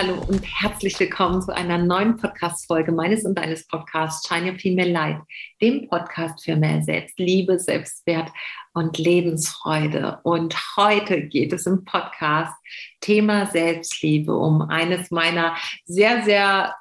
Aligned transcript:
Hallo 0.00 0.14
und 0.28 0.42
herzlich 0.42 0.98
willkommen 0.98 1.42
zu 1.42 1.54
einer 1.54 1.76
neuen 1.76 2.16
Podcast-Folge 2.16 2.90
meines 2.90 3.26
und 3.26 3.34
deines 3.34 3.66
Podcasts 3.66 4.26
Shine 4.26 4.52
Your 4.52 4.58
Female 4.58 4.90
Light, 4.90 5.20
dem 5.60 5.90
Podcast 5.90 6.42
für 6.42 6.56
mehr 6.56 6.80
Selbstliebe, 6.80 7.58
Selbstwert 7.58 8.30
und 8.72 8.96
Lebensfreude. 8.96 10.20
Und 10.22 10.56
heute 10.78 11.20
geht 11.20 11.52
es 11.52 11.66
im 11.66 11.84
Podcast 11.84 12.54
Thema 13.02 13.44
Selbstliebe 13.44 14.34
um 14.34 14.62
eines 14.62 15.10
meiner 15.10 15.54
sehr, 15.84 16.22
sehr 16.24 16.74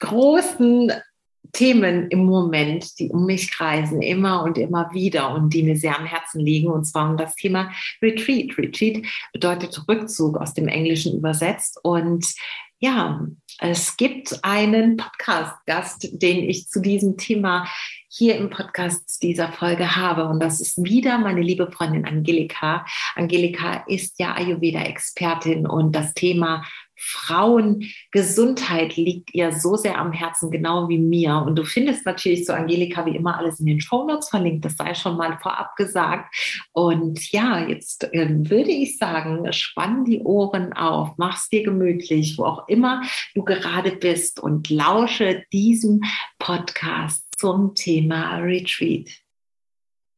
großen 0.00 0.90
Themen 1.54 2.08
im 2.08 2.24
Moment, 2.24 2.98
die 2.98 3.10
um 3.10 3.26
mich 3.26 3.52
kreisen, 3.52 4.02
immer 4.02 4.42
und 4.42 4.58
immer 4.58 4.92
wieder 4.92 5.32
und 5.32 5.54
die 5.54 5.62
mir 5.62 5.76
sehr 5.76 5.96
am 5.96 6.04
Herzen 6.04 6.40
liegen, 6.40 6.68
und 6.68 6.84
zwar 6.84 7.08
um 7.08 7.16
das 7.16 7.36
Thema 7.36 7.70
Retreat. 8.02 8.58
Retreat 8.58 9.06
bedeutet 9.32 9.80
Rückzug 9.88 10.36
aus 10.36 10.52
dem 10.52 10.66
Englischen 10.66 11.16
übersetzt. 11.16 11.78
Und 11.82 12.26
ja, 12.78 13.26
es 13.60 13.96
gibt 13.96 14.38
einen 14.42 14.96
Podcast-Gast, 14.96 16.08
den 16.22 16.48
ich 16.48 16.68
zu 16.68 16.80
diesem 16.80 17.16
Thema 17.16 17.66
hier 18.08 18.36
im 18.36 18.50
Podcast 18.50 19.22
dieser 19.22 19.50
Folge 19.50 19.96
habe. 19.96 20.26
Und 20.26 20.40
das 20.40 20.60
ist 20.60 20.82
wieder 20.82 21.18
meine 21.18 21.40
liebe 21.40 21.70
Freundin 21.70 22.04
Angelika. 22.04 22.84
Angelika 23.14 23.84
ist 23.86 24.18
ja 24.18 24.34
Ayurveda-Expertin 24.34 25.66
und 25.66 25.92
das 25.92 26.14
Thema 26.14 26.64
Frauengesundheit 26.96 28.96
liegt 28.96 29.34
ihr 29.34 29.52
so 29.52 29.76
sehr 29.76 29.98
am 29.98 30.12
Herzen, 30.12 30.50
genau 30.50 30.88
wie 30.88 30.98
mir. 30.98 31.42
Und 31.46 31.56
du 31.56 31.64
findest 31.64 32.06
natürlich 32.06 32.44
zu 32.44 32.54
Angelika 32.54 33.04
wie 33.06 33.16
immer 33.16 33.38
alles 33.38 33.60
in 33.60 33.66
den 33.66 33.80
Show 33.80 34.06
Notes 34.06 34.28
verlinkt. 34.28 34.64
Das 34.64 34.76
sei 34.76 34.94
schon 34.94 35.16
mal 35.16 35.38
vorab 35.38 35.76
gesagt. 35.76 36.34
Und 36.72 37.32
ja, 37.32 37.66
jetzt 37.66 38.04
äh, 38.12 38.28
würde 38.30 38.70
ich 38.70 38.98
sagen, 38.98 39.52
spann 39.52 40.04
die 40.04 40.20
Ohren 40.20 40.72
auf, 40.72 41.10
mach's 41.16 41.48
dir 41.48 41.62
gemütlich, 41.62 42.38
wo 42.38 42.44
auch 42.44 42.68
immer 42.68 43.02
du 43.34 43.44
gerade 43.44 43.92
bist 43.92 44.40
und 44.40 44.70
lausche 44.70 45.44
diesem 45.52 46.02
Podcast 46.38 47.24
zum 47.38 47.74
Thema 47.74 48.38
Retreat. 48.38 49.23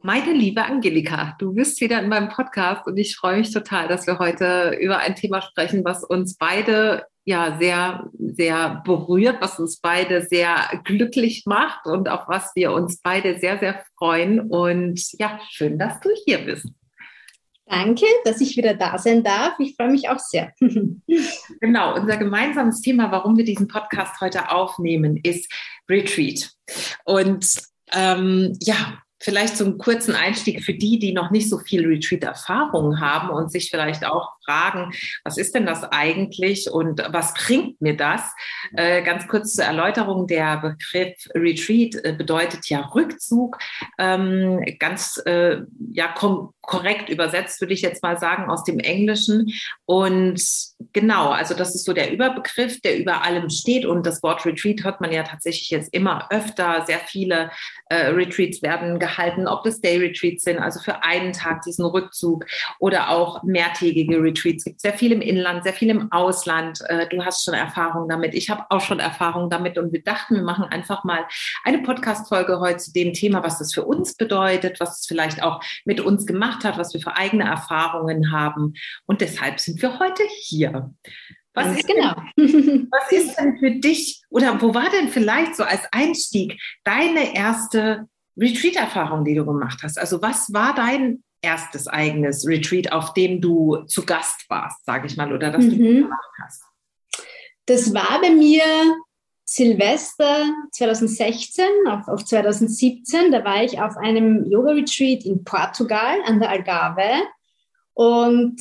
Meine 0.06 0.34
liebe 0.34 0.64
Angelika, 0.64 1.34
du 1.40 1.52
bist 1.52 1.80
wieder 1.80 2.00
in 2.00 2.08
meinem 2.08 2.28
Podcast 2.28 2.86
und 2.86 2.96
ich 2.96 3.16
freue 3.16 3.38
mich 3.38 3.52
total, 3.52 3.88
dass 3.88 4.06
wir 4.06 4.20
heute 4.20 4.78
über 4.80 4.98
ein 4.98 5.16
Thema 5.16 5.42
sprechen, 5.42 5.84
was 5.84 6.04
uns 6.04 6.36
beide 6.36 7.06
ja 7.24 7.58
sehr, 7.58 8.08
sehr 8.16 8.82
berührt, 8.84 9.38
was 9.40 9.58
uns 9.58 9.80
beide 9.80 10.22
sehr 10.22 10.80
glücklich 10.84 11.42
macht 11.44 11.86
und 11.86 12.08
auf 12.08 12.28
was 12.28 12.52
wir 12.54 12.70
uns 12.70 13.00
beide 13.02 13.40
sehr, 13.40 13.58
sehr 13.58 13.82
freuen. 13.98 14.42
Und 14.42 15.00
ja, 15.18 15.40
schön, 15.50 15.77
dass 15.77 15.98
du 15.98 16.10
hier 16.24 16.38
bist. 16.38 16.68
Danke, 17.64 18.06
dass 18.24 18.40
ich 18.40 18.56
wieder 18.56 18.74
da 18.74 18.98
sein 18.98 19.24
darf. 19.24 19.58
Ich 19.58 19.74
freue 19.74 19.90
mich 19.90 20.08
auch 20.08 20.20
sehr. 20.20 20.52
genau, 21.60 21.96
unser 21.96 22.16
gemeinsames 22.16 22.80
Thema, 22.80 23.10
warum 23.10 23.36
wir 23.36 23.44
diesen 23.44 23.66
Podcast 23.66 24.20
heute 24.20 24.52
aufnehmen, 24.52 25.18
ist 25.24 25.52
Retreat. 25.88 26.52
Und 27.04 27.60
ähm, 27.92 28.56
ja, 28.62 28.98
vielleicht 29.19 29.56
so 29.56 29.64
einen 29.64 29.78
kurzen 29.78 30.14
Einstieg 30.14 30.62
für 30.62 30.75
die, 30.75 30.98
die 30.98 31.12
noch 31.12 31.31
nicht 31.31 31.48
so 31.48 31.59
viel 31.59 31.86
Retreat-Erfahrung 31.86 33.00
haben 33.00 33.31
und 33.31 33.50
sich 33.50 33.70
vielleicht 33.70 34.06
auch 34.06 34.36
fragen, 34.47 34.92
was 35.25 35.36
ist 35.36 35.55
denn 35.55 35.66
das 35.66 35.84
eigentlich 35.84 36.70
und 36.70 37.02
was 37.11 37.34
bringt 37.34 37.80
mir 37.80 37.97
das? 37.97 38.22
Äh, 38.77 39.02
ganz 39.02 39.29
kurz 39.29 39.55
zur 39.55 39.64
Erläuterung, 39.64 40.27
der 40.27 40.58
Begriff 40.58 41.29
Retreat 41.34 41.96
äh, 42.05 42.12
bedeutet 42.12 42.68
ja 42.68 42.80
Rückzug. 42.95 43.58
Ähm, 43.98 44.64
ganz 44.79 45.20
äh, 45.27 45.58
ja, 45.92 46.14
korrekt 46.62 47.08
übersetzt 47.08 47.61
würde 47.61 47.74
ich 47.74 47.83
jetzt 47.83 48.02
mal 48.02 48.18
sagen 48.18 48.51
aus 48.51 48.64
dem 48.64 48.79
Englischen. 48.79 49.52
Und 49.84 50.42
genau, 50.92 51.30
also 51.30 51.55
das 51.55 51.74
ist 51.74 51.84
so 51.84 51.92
der 51.92 52.13
Überbegriff, 52.13 52.80
der 52.80 52.98
über 52.98 53.23
allem 53.23 53.51
steht. 53.51 53.84
Und 53.84 54.07
das 54.07 54.23
Wort 54.23 54.45
Retreat 54.46 54.84
hört 54.84 55.01
man 55.01 55.13
ja 55.13 55.23
tatsächlich 55.23 55.70
jetzt 55.70 55.92
immer 55.92 56.28
öfter. 56.30 56.84
Sehr 56.86 56.98
viele 56.98 57.51
äh, 57.89 58.07
Retreats 58.08 58.63
werden 58.63 58.98
gehalten, 58.98 59.46
ob 59.48 59.64
das 59.64 59.80
Day 59.80 59.98
Retreats 59.98 60.45
sind, 60.45 60.58
also 60.58 60.80
für 60.80 61.02
einen 61.02 61.33
Tag 61.33 61.63
diesen 61.63 61.84
Rückzug 61.84 62.46
oder 62.78 63.11
auch 63.11 63.42
mehrtägige 63.42 64.23
Retreats. 64.23 64.36
Es 64.45 64.64
gibt 64.64 64.80
sehr 64.80 64.92
viel 64.92 65.13
im 65.13 65.20
Inland, 65.20 65.64
sehr 65.64 65.73
viel 65.73 65.91
im 65.91 66.11
Ausland. 66.13 66.80
Äh, 66.89 67.08
du 67.08 67.24
hast 67.24 67.45
schon 67.45 67.55
Erfahrung 67.55 68.08
damit. 68.08 68.35
Ich 68.35 68.51
habe 68.51 68.64
auch 68.70 68.80
schon 68.80 68.98
Erfahrung 68.98 69.51
damit 69.51 69.79
und 69.79 69.92
wir 69.92 70.02
dachten, 70.02 70.35
wir 70.35 70.42
machen 70.42 70.64
einfach 70.64 71.05
mal 71.05 71.27
eine 71.64 71.79
Podcast-Folge 71.79 72.61
heute 72.61 72.79
zu 72.79 72.92
dem 72.92 73.13
Thema, 73.13 73.42
was 73.42 73.58
das 73.58 73.73
für 73.73 73.85
uns 73.85 74.14
bedeutet, 74.14 74.80
was 74.80 75.01
es 75.01 75.07
vielleicht 75.07 75.42
auch 75.42 75.63
mit 75.85 76.01
uns 76.01 76.27
gemacht 76.27 76.64
hat, 76.64 76.79
was 76.79 76.92
wir 76.92 77.01
für 77.01 77.17
eigene 77.17 77.45
Erfahrungen 77.45 78.33
haben. 78.33 78.75
Und 79.07 79.20
deshalb 79.20 79.61
sind 79.61 79.80
wir 79.80 79.98
heute 79.98 80.23
hier. 80.42 80.92
Was 81.55 81.79
ist, 81.79 81.89
genau. 81.89 82.14
denn, 82.36 82.89
was 82.91 83.13
ist 83.13 83.35
denn 83.36 83.58
für 83.58 83.70
dich 83.70 84.23
oder 84.29 84.61
wo 84.61 84.75
war 84.75 84.91
denn 84.91 85.08
vielleicht 85.08 85.57
so 85.57 85.64
als 85.64 85.83
Einstieg 85.91 86.61
deine 86.85 87.35
erste 87.35 88.08
Retreat-Erfahrung, 88.36 89.25
die 89.25 89.35
du 89.35 89.46
gemacht 89.46 89.80
hast? 89.83 89.98
Also 89.98 90.20
was 90.20 90.52
war 90.52 90.75
dein 90.75 91.23
erstes 91.42 91.86
eigenes 91.89 92.47
Retreat, 92.47 92.92
auf 92.92 93.14
dem 93.14 93.41
du 93.41 93.85
zu 93.86 94.05
Gast 94.05 94.45
warst, 94.48 94.85
sage 94.85 95.07
ich 95.07 95.17
mal, 95.17 95.33
oder 95.33 95.51
das 95.51 95.64
mhm. 95.64 95.70
du 95.70 95.77
gemacht 95.77 96.30
hast? 96.42 96.63
Das 97.67 97.92
war 97.92 98.20
bei 98.20 98.30
mir 98.30 98.63
Silvester 99.45 100.45
2016 100.73 101.64
auf, 101.89 102.08
auf 102.08 102.25
2017. 102.25 103.33
Da 103.33 103.45
war 103.45 103.63
ich 103.63 103.80
auf 103.80 103.96
einem 103.96 104.45
Yoga-Retreat 104.51 105.25
in 105.25 105.45
Portugal 105.45 106.19
an 106.27 106.41
der 106.41 106.51
Algarve 106.51 107.23
und 107.95 108.61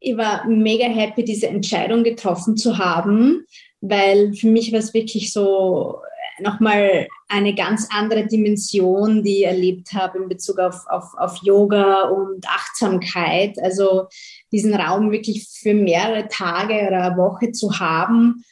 ich 0.00 0.16
war 0.16 0.46
mega 0.46 0.86
happy, 0.86 1.24
diese 1.24 1.48
Entscheidung 1.48 2.04
getroffen 2.04 2.56
zu 2.56 2.78
haben, 2.78 3.46
weil 3.80 4.34
für 4.34 4.48
mich 4.48 4.70
war 4.72 4.78
es 4.78 4.94
wirklich 4.94 5.32
so 5.32 5.98
nochmal 6.40 7.06
eine 7.28 7.54
ganz 7.54 7.88
andere 7.90 8.26
Dimension, 8.26 9.22
die 9.22 9.40
ich 9.40 9.46
erlebt 9.46 9.92
habe 9.92 10.18
in 10.18 10.28
Bezug 10.28 10.58
auf, 10.58 10.86
auf, 10.88 11.14
auf 11.16 11.38
Yoga 11.42 12.08
und 12.08 12.46
Achtsamkeit. 12.46 13.58
Also 13.62 14.06
diesen 14.52 14.74
Raum 14.74 15.10
wirklich 15.10 15.48
für 15.48 15.74
mehrere 15.74 16.28
Tage 16.28 16.86
oder 16.86 17.04
eine 17.04 17.16
Woche 17.16 17.52
zu 17.52 17.78
haben, 17.78 18.44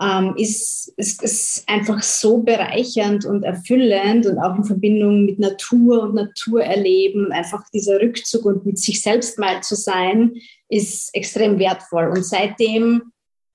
ähm, 0.00 0.34
ist, 0.36 0.92
ist, 0.96 1.22
ist 1.22 1.68
einfach 1.68 2.02
so 2.02 2.38
bereichernd 2.38 3.26
und 3.26 3.42
erfüllend 3.42 4.26
und 4.26 4.38
auch 4.38 4.56
in 4.56 4.64
Verbindung 4.64 5.26
mit 5.26 5.38
Natur 5.38 6.02
und 6.02 6.14
Naturerleben, 6.14 7.32
einfach 7.32 7.68
dieser 7.72 8.00
Rückzug 8.00 8.46
und 8.46 8.64
mit 8.64 8.78
sich 8.78 9.02
selbst 9.02 9.38
mal 9.38 9.62
zu 9.62 9.74
sein, 9.74 10.32
ist 10.68 11.14
extrem 11.14 11.58
wertvoll. 11.58 12.08
Und 12.08 12.24
seitdem 12.24 13.12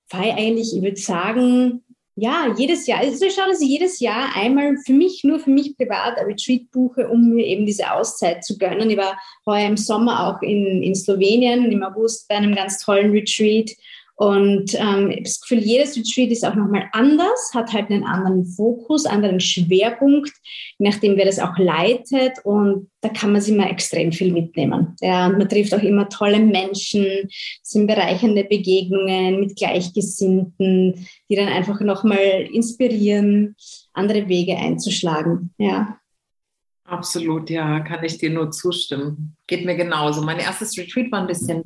fahre 0.08 0.28
ich 0.28 0.34
eigentlich, 0.34 0.76
ich 0.76 0.82
würde 0.82 1.00
sagen, 1.00 1.82
ja, 2.18 2.52
jedes 2.56 2.86
Jahr. 2.86 3.00
Also 3.00 3.26
ich 3.26 3.34
schaue, 3.34 3.48
dass 3.50 3.60
ich 3.60 3.68
jedes 3.68 4.00
Jahr 4.00 4.34
einmal 4.34 4.78
für 4.78 4.94
mich, 4.94 5.22
nur 5.22 5.38
für 5.38 5.50
mich 5.50 5.76
privat, 5.76 6.16
ein 6.16 6.24
Retreat 6.24 6.70
buche, 6.70 7.08
um 7.08 7.34
mir 7.34 7.44
eben 7.44 7.66
diese 7.66 7.92
Auszeit 7.92 8.42
zu 8.42 8.56
gönnen. 8.56 8.88
Ich 8.88 8.96
war 8.96 9.20
heuer 9.44 9.68
im 9.68 9.76
Sommer 9.76 10.26
auch 10.26 10.40
in, 10.40 10.82
in 10.82 10.94
Slowenien, 10.94 11.70
im 11.70 11.82
August 11.82 12.26
bei 12.26 12.36
einem 12.36 12.54
ganz 12.54 12.78
tollen 12.78 13.10
Retreat 13.10 13.70
und 14.18 14.74
ähm, 14.74 15.10
ich 15.10 15.16
habe 15.16 15.22
das 15.24 15.40
Gefühl, 15.42 15.58
jedes 15.58 15.94
Retreat 15.94 16.30
ist 16.30 16.44
auch 16.44 16.54
nochmal 16.54 16.88
anders, 16.92 17.50
hat 17.52 17.74
halt 17.74 17.90
einen 17.90 18.04
anderen 18.04 18.46
Fokus, 18.46 19.04
anderen 19.04 19.40
Schwerpunkt, 19.40 20.32
nachdem 20.78 21.18
wer 21.18 21.26
das 21.26 21.38
auch 21.38 21.58
leitet. 21.58 22.38
Und 22.42 22.88
da 23.02 23.10
kann 23.10 23.32
man 23.32 23.42
sich 23.42 23.54
mal 23.54 23.70
extrem 23.70 24.12
viel 24.12 24.32
mitnehmen. 24.32 24.96
Ja, 25.02 25.26
und 25.26 25.36
man 25.36 25.48
trifft 25.50 25.74
auch 25.74 25.82
immer 25.82 26.08
tolle 26.08 26.40
Menschen, 26.40 27.28
sind 27.62 27.86
bereichernde 27.86 28.44
Begegnungen 28.44 29.38
mit 29.38 29.54
Gleichgesinnten, 29.54 31.06
die 31.28 31.36
dann 31.36 31.48
einfach 31.48 31.80
nochmal 31.80 32.48
inspirieren, 32.50 33.54
andere 33.92 34.28
Wege 34.28 34.56
einzuschlagen. 34.56 35.52
Ja. 35.58 35.98
Absolut, 36.84 37.50
ja, 37.50 37.80
kann 37.80 38.02
ich 38.02 38.16
dir 38.16 38.30
nur 38.30 38.50
zustimmen. 38.50 39.36
Geht 39.46 39.66
mir 39.66 39.74
genauso. 39.74 40.22
Mein 40.22 40.38
erstes 40.38 40.78
Retreat 40.78 41.12
war 41.12 41.20
ein 41.20 41.26
bisschen 41.26 41.64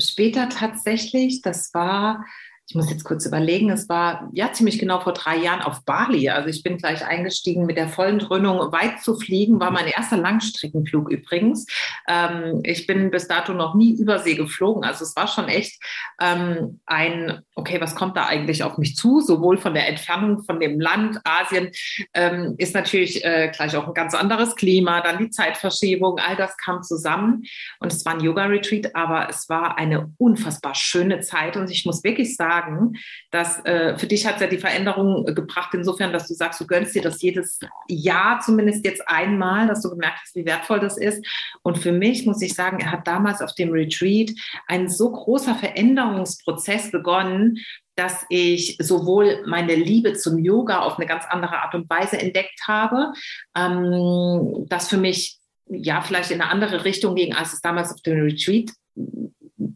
später 0.00 0.48
tatsächlich, 0.48 1.42
das 1.42 1.74
war 1.74 2.24
ich 2.70 2.76
muss 2.76 2.88
jetzt 2.88 3.02
kurz 3.02 3.26
überlegen, 3.26 3.68
es 3.70 3.88
war 3.88 4.30
ja 4.32 4.52
ziemlich 4.52 4.78
genau 4.78 5.00
vor 5.00 5.12
drei 5.12 5.36
Jahren 5.38 5.60
auf 5.60 5.84
Bali. 5.84 6.28
Also 6.28 6.48
ich 6.50 6.62
bin 6.62 6.78
gleich 6.78 7.04
eingestiegen 7.04 7.66
mit 7.66 7.76
der 7.76 7.88
vollen 7.88 8.20
Dröhnung. 8.20 8.58
Weit 8.70 9.02
zu 9.02 9.16
fliegen 9.16 9.58
war 9.58 9.72
mein 9.72 9.88
erster 9.88 10.16
Langstreckenflug 10.16 11.10
übrigens. 11.10 11.66
Ähm, 12.06 12.60
ich 12.62 12.86
bin 12.86 13.10
bis 13.10 13.26
dato 13.26 13.54
noch 13.54 13.74
nie 13.74 13.98
übersee 13.98 14.36
geflogen. 14.36 14.84
Also 14.84 15.02
es 15.02 15.16
war 15.16 15.26
schon 15.26 15.48
echt 15.48 15.82
ähm, 16.20 16.78
ein, 16.86 17.40
okay, 17.56 17.80
was 17.80 17.96
kommt 17.96 18.16
da 18.16 18.26
eigentlich 18.26 18.62
auf 18.62 18.78
mich 18.78 18.94
zu? 18.94 19.20
Sowohl 19.20 19.58
von 19.58 19.74
der 19.74 19.88
Entfernung 19.88 20.44
von 20.44 20.60
dem 20.60 20.78
Land, 20.78 21.18
Asien, 21.24 21.72
ähm, 22.14 22.54
ist 22.58 22.76
natürlich 22.76 23.24
äh, 23.24 23.50
gleich 23.52 23.74
auch 23.74 23.88
ein 23.88 23.94
ganz 23.94 24.14
anderes 24.14 24.54
Klima, 24.54 25.00
dann 25.00 25.18
die 25.18 25.30
Zeitverschiebung, 25.30 26.20
all 26.20 26.36
das 26.36 26.56
kam 26.56 26.84
zusammen. 26.84 27.42
Und 27.80 27.92
es 27.92 28.04
war 28.04 28.14
ein 28.14 28.20
Yoga-Retreat, 28.20 28.94
aber 28.94 29.28
es 29.28 29.48
war 29.48 29.76
eine 29.76 30.12
unfassbar 30.18 30.76
schöne 30.76 31.18
Zeit. 31.22 31.56
Und 31.56 31.68
ich 31.68 31.84
muss 31.84 32.04
wirklich 32.04 32.36
sagen, 32.36 32.59
sagen, 32.60 32.96
dass 33.30 33.64
äh, 33.64 33.96
für 33.96 34.06
dich 34.06 34.26
hat 34.26 34.36
es 34.36 34.40
ja 34.40 34.46
die 34.46 34.58
Veränderung 34.58 35.26
äh, 35.26 35.34
gebracht, 35.34 35.70
insofern, 35.74 36.12
dass 36.12 36.28
du 36.28 36.34
sagst, 36.34 36.60
du 36.60 36.66
gönnst 36.66 36.94
dir 36.94 37.02
das 37.02 37.20
jedes 37.22 37.60
Jahr 37.88 38.40
zumindest 38.40 38.84
jetzt 38.84 39.02
einmal, 39.06 39.66
dass 39.66 39.82
du 39.82 39.90
gemerkt 39.90 40.20
hast, 40.22 40.34
wie 40.34 40.44
wertvoll 40.44 40.80
das 40.80 40.98
ist. 40.98 41.24
Und 41.62 41.78
für 41.78 41.92
mich 41.92 42.26
muss 42.26 42.42
ich 42.42 42.54
sagen, 42.54 42.80
er 42.80 42.92
hat 42.92 43.06
damals 43.06 43.40
auf 43.42 43.54
dem 43.54 43.70
Retreat 43.70 44.30
ein 44.66 44.88
so 44.88 45.10
großer 45.10 45.54
Veränderungsprozess 45.54 46.90
begonnen, 46.90 47.58
dass 47.96 48.24
ich 48.30 48.76
sowohl 48.80 49.44
meine 49.46 49.74
Liebe 49.74 50.14
zum 50.14 50.38
Yoga 50.38 50.80
auf 50.80 50.96
eine 50.96 51.06
ganz 51.06 51.24
andere 51.28 51.60
Art 51.60 51.74
und 51.74 51.90
Weise 51.90 52.18
entdeckt 52.18 52.62
habe, 52.66 53.12
ähm, 53.56 54.66
das 54.68 54.88
für 54.88 54.96
mich 54.96 55.38
ja 55.66 56.00
vielleicht 56.00 56.30
in 56.30 56.40
eine 56.40 56.50
andere 56.50 56.84
Richtung 56.84 57.14
ging, 57.14 57.34
als 57.34 57.52
es 57.52 57.60
damals 57.60 57.92
auf 57.92 58.00
dem 58.00 58.20
Retreat 58.20 58.70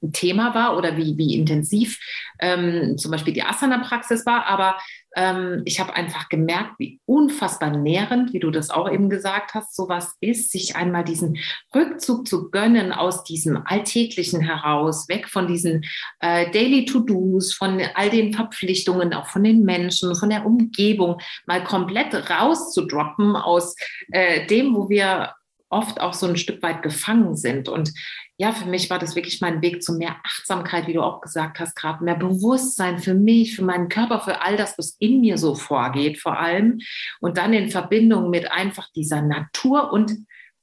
ein 0.05 0.13
Thema 0.13 0.55
war 0.55 0.77
oder 0.77 0.97
wie, 0.97 1.17
wie 1.17 1.35
intensiv 1.35 1.99
ähm, 2.41 2.97
zum 2.99 3.11
Beispiel 3.11 3.33
die 3.33 3.43
Asana-Praxis 3.43 4.27
war. 4.27 4.47
Aber 4.47 4.77
ähm, 5.17 5.63
ich 5.65 5.81
habe 5.81 5.95
einfach 5.95 6.29
gemerkt, 6.29 6.73
wie 6.79 7.01
unfassbar 7.07 7.71
nährend, 7.71 8.33
wie 8.33 8.41
du 8.41 8.51
das 8.51 8.71
auch 8.71 8.91
eben 8.91 9.09
gesagt 9.09 9.55
hast, 9.55 9.75
sowas 9.75 10.17
ist, 10.21 10.51
sich 10.51 10.77
einmal 10.77 11.05
diesen 11.05 11.39
Rückzug 11.75 12.27
zu 12.27 12.51
gönnen 12.51 12.93
aus 12.93 13.25
diesem 13.25 13.63
Alltäglichen 13.65 14.41
heraus, 14.41 15.09
weg 15.09 15.29
von 15.29 15.47
diesen 15.47 15.85
äh, 16.21 16.51
Daily 16.51 16.85
To-Dos, 16.85 17.55
von 17.55 17.81
all 17.95 18.11
den 18.11 18.33
Verpflichtungen, 18.33 19.15
auch 19.15 19.29
von 19.29 19.45
den 19.45 19.65
Menschen, 19.65 20.15
von 20.15 20.31
der 20.31 20.45
Umgebung, 20.45 21.21
mal 21.47 21.63
komplett 21.65 22.15
rauszudroppen 22.31 23.37
aus 23.37 23.75
äh, 24.11 24.47
dem, 24.47 24.75
wo 24.75 24.89
wir 24.89 25.35
oft 25.71 26.01
auch 26.01 26.15
so 26.15 26.27
ein 26.27 26.37
Stück 26.37 26.63
weit 26.63 26.83
gefangen 26.83 27.37
sind. 27.37 27.69
Und 27.69 27.93
ja, 28.37 28.53
für 28.53 28.69
mich 28.69 28.91
war 28.91 28.99
das 28.99 29.15
wirklich 29.15 29.41
mein 29.41 29.63
Weg 29.63 29.83
zu 29.83 29.93
mehr 29.93 30.17
Achtsamkeit, 30.25 30.89
wie 30.89 30.93
du 30.93 31.03
auch 31.03 31.21
gesagt 31.21 31.61
hast, 31.61 31.77
gerade 31.77 32.03
mehr 32.03 32.17
Bewusstsein 32.17 32.99
für 32.99 33.15
mich, 33.15 33.55
für 33.55 33.65
meinen 33.65 33.89
Körper, 33.89 34.21
für 34.21 34.43
all 34.43 34.57
das, 34.57 34.77
was 34.77 34.97
in 34.99 35.21
mir 35.21 35.39
so 35.39 35.55
vorgeht, 35.55 36.19
vor 36.19 36.39
allem. 36.39 36.81
Und 37.21 37.39
dann 37.39 37.53
in 37.53 37.71
Verbindung 37.71 38.31
mit 38.31 38.51
einfach 38.51 38.91
dieser 38.93 39.23
Natur 39.23 39.93
und 39.93 40.13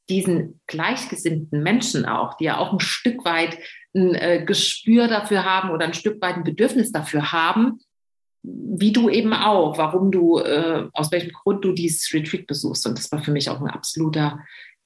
diesen 0.10 0.60
gleichgesinnten 0.68 1.64
Menschen 1.64 2.06
auch, 2.06 2.36
die 2.36 2.46
ja 2.46 2.58
auch 2.58 2.74
ein 2.74 2.82
Stück 2.82 3.24
weit 3.24 3.58
ein 3.94 4.16
äh, 4.16 4.44
Gespür 4.46 5.08
dafür 5.08 5.46
haben 5.46 5.70
oder 5.70 5.86
ein 5.86 5.94
Stück 5.94 6.22
weit 6.22 6.36
ein 6.36 6.44
Bedürfnis 6.44 6.92
dafür 6.92 7.32
haben, 7.32 7.80
wie 8.44 8.92
du 8.92 9.10
eben 9.10 9.34
auch, 9.34 9.78
warum 9.78 10.12
du, 10.12 10.40
äh, 10.40 10.88
aus 10.94 11.12
welchem 11.12 11.32
Grund 11.32 11.64
du 11.64 11.72
dieses 11.72 12.12
Retreat 12.14 12.48
besuchst. 12.48 12.86
Und 12.88 12.98
das 12.98 13.12
war 13.12 13.24
für 13.24 13.32
mich 13.32 13.50
auch 13.50 13.62
ein 13.62 13.70
absoluter 13.70 14.40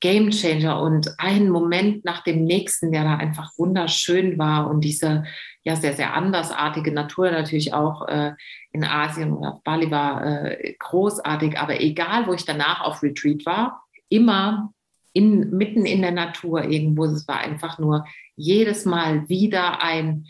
Game 0.05 0.29
Changer 0.29 0.79
und 0.83 1.15
ein 1.17 1.49
Moment 1.49 2.05
nach 2.05 2.21
dem 2.21 2.43
nächsten, 2.43 2.91
der 2.91 3.03
da 3.05 3.15
einfach 3.15 3.57
wunderschön 3.57 4.37
war 4.37 4.69
und 4.69 4.81
diese 4.81 5.23
ja 5.63 5.75
sehr, 5.75 5.93
sehr 5.93 6.13
andersartige 6.13 6.91
Natur 6.91 7.31
natürlich 7.31 7.73
auch 7.73 8.07
äh, 8.07 8.33
in 8.71 8.83
Asien 8.83 9.33
oder 9.33 9.53
auf 9.53 9.63
Bali 9.63 9.89
war 9.89 10.23
äh, 10.23 10.75
großartig. 10.77 11.57
Aber 11.57 11.81
egal, 11.81 12.27
wo 12.27 12.33
ich 12.33 12.45
danach 12.45 12.81
auf 12.81 13.01
Retreat 13.01 13.47
war, 13.47 13.83
immer 14.07 14.71
in, 15.13 15.49
mitten 15.49 15.87
in 15.87 16.03
der 16.03 16.11
Natur 16.11 16.65
irgendwo, 16.65 17.05
es 17.05 17.27
war 17.27 17.39
einfach 17.39 17.79
nur 17.79 18.05
jedes 18.35 18.85
Mal 18.85 19.27
wieder 19.27 19.81
ein, 19.81 20.27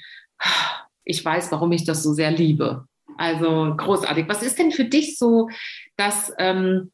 ich 1.04 1.26
weiß, 1.26 1.52
warum 1.52 1.74
ich 1.74 1.84
das 1.84 2.02
so 2.02 2.14
sehr 2.14 2.32
liebe. 2.32 2.88
Also 3.18 3.76
großartig. 3.76 4.30
Was 4.30 4.42
ist 4.42 4.58
denn 4.58 4.72
für 4.72 4.86
dich 4.86 5.18
so, 5.18 5.50
dass, 5.98 6.32
ähm, 6.40 6.94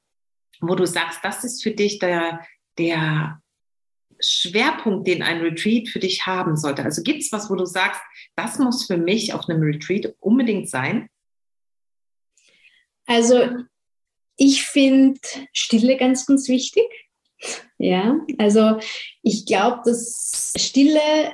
wo 0.61 0.73
du 0.73 0.87
sagst, 0.87 1.19
das 1.21 1.43
ist 1.43 1.61
für 1.61 1.71
dich 1.71 1.99
der, 1.99 2.39
der 2.77 3.41
Schwerpunkt, 4.19 5.07
den 5.07 5.23
ein 5.23 5.41
Retreat 5.41 5.89
für 5.89 6.00
dich 6.00 6.25
haben 6.25 6.56
sollte? 6.56 6.83
Also 6.83 7.01
gibt 7.01 7.21
es 7.21 7.31
was, 7.31 7.50
wo 7.50 7.56
du 7.56 7.65
sagst, 7.65 8.01
das 8.35 8.59
muss 8.59 8.85
für 8.85 8.97
mich 8.97 9.33
auf 9.33 9.50
einem 9.50 9.62
Retreat 9.62 10.15
unbedingt 10.19 10.69
sein? 10.69 11.09
Also 13.06 13.50
ich 14.38 14.63
finde 14.63 15.19
Stille 15.53 15.97
ganz, 15.97 16.25
ganz 16.25 16.47
wichtig. 16.47 16.85
Ja, 17.77 18.19
also 18.38 18.79
ich 19.24 19.45
glaube, 19.45 19.81
dass 19.85 20.53
Stille 20.56 21.33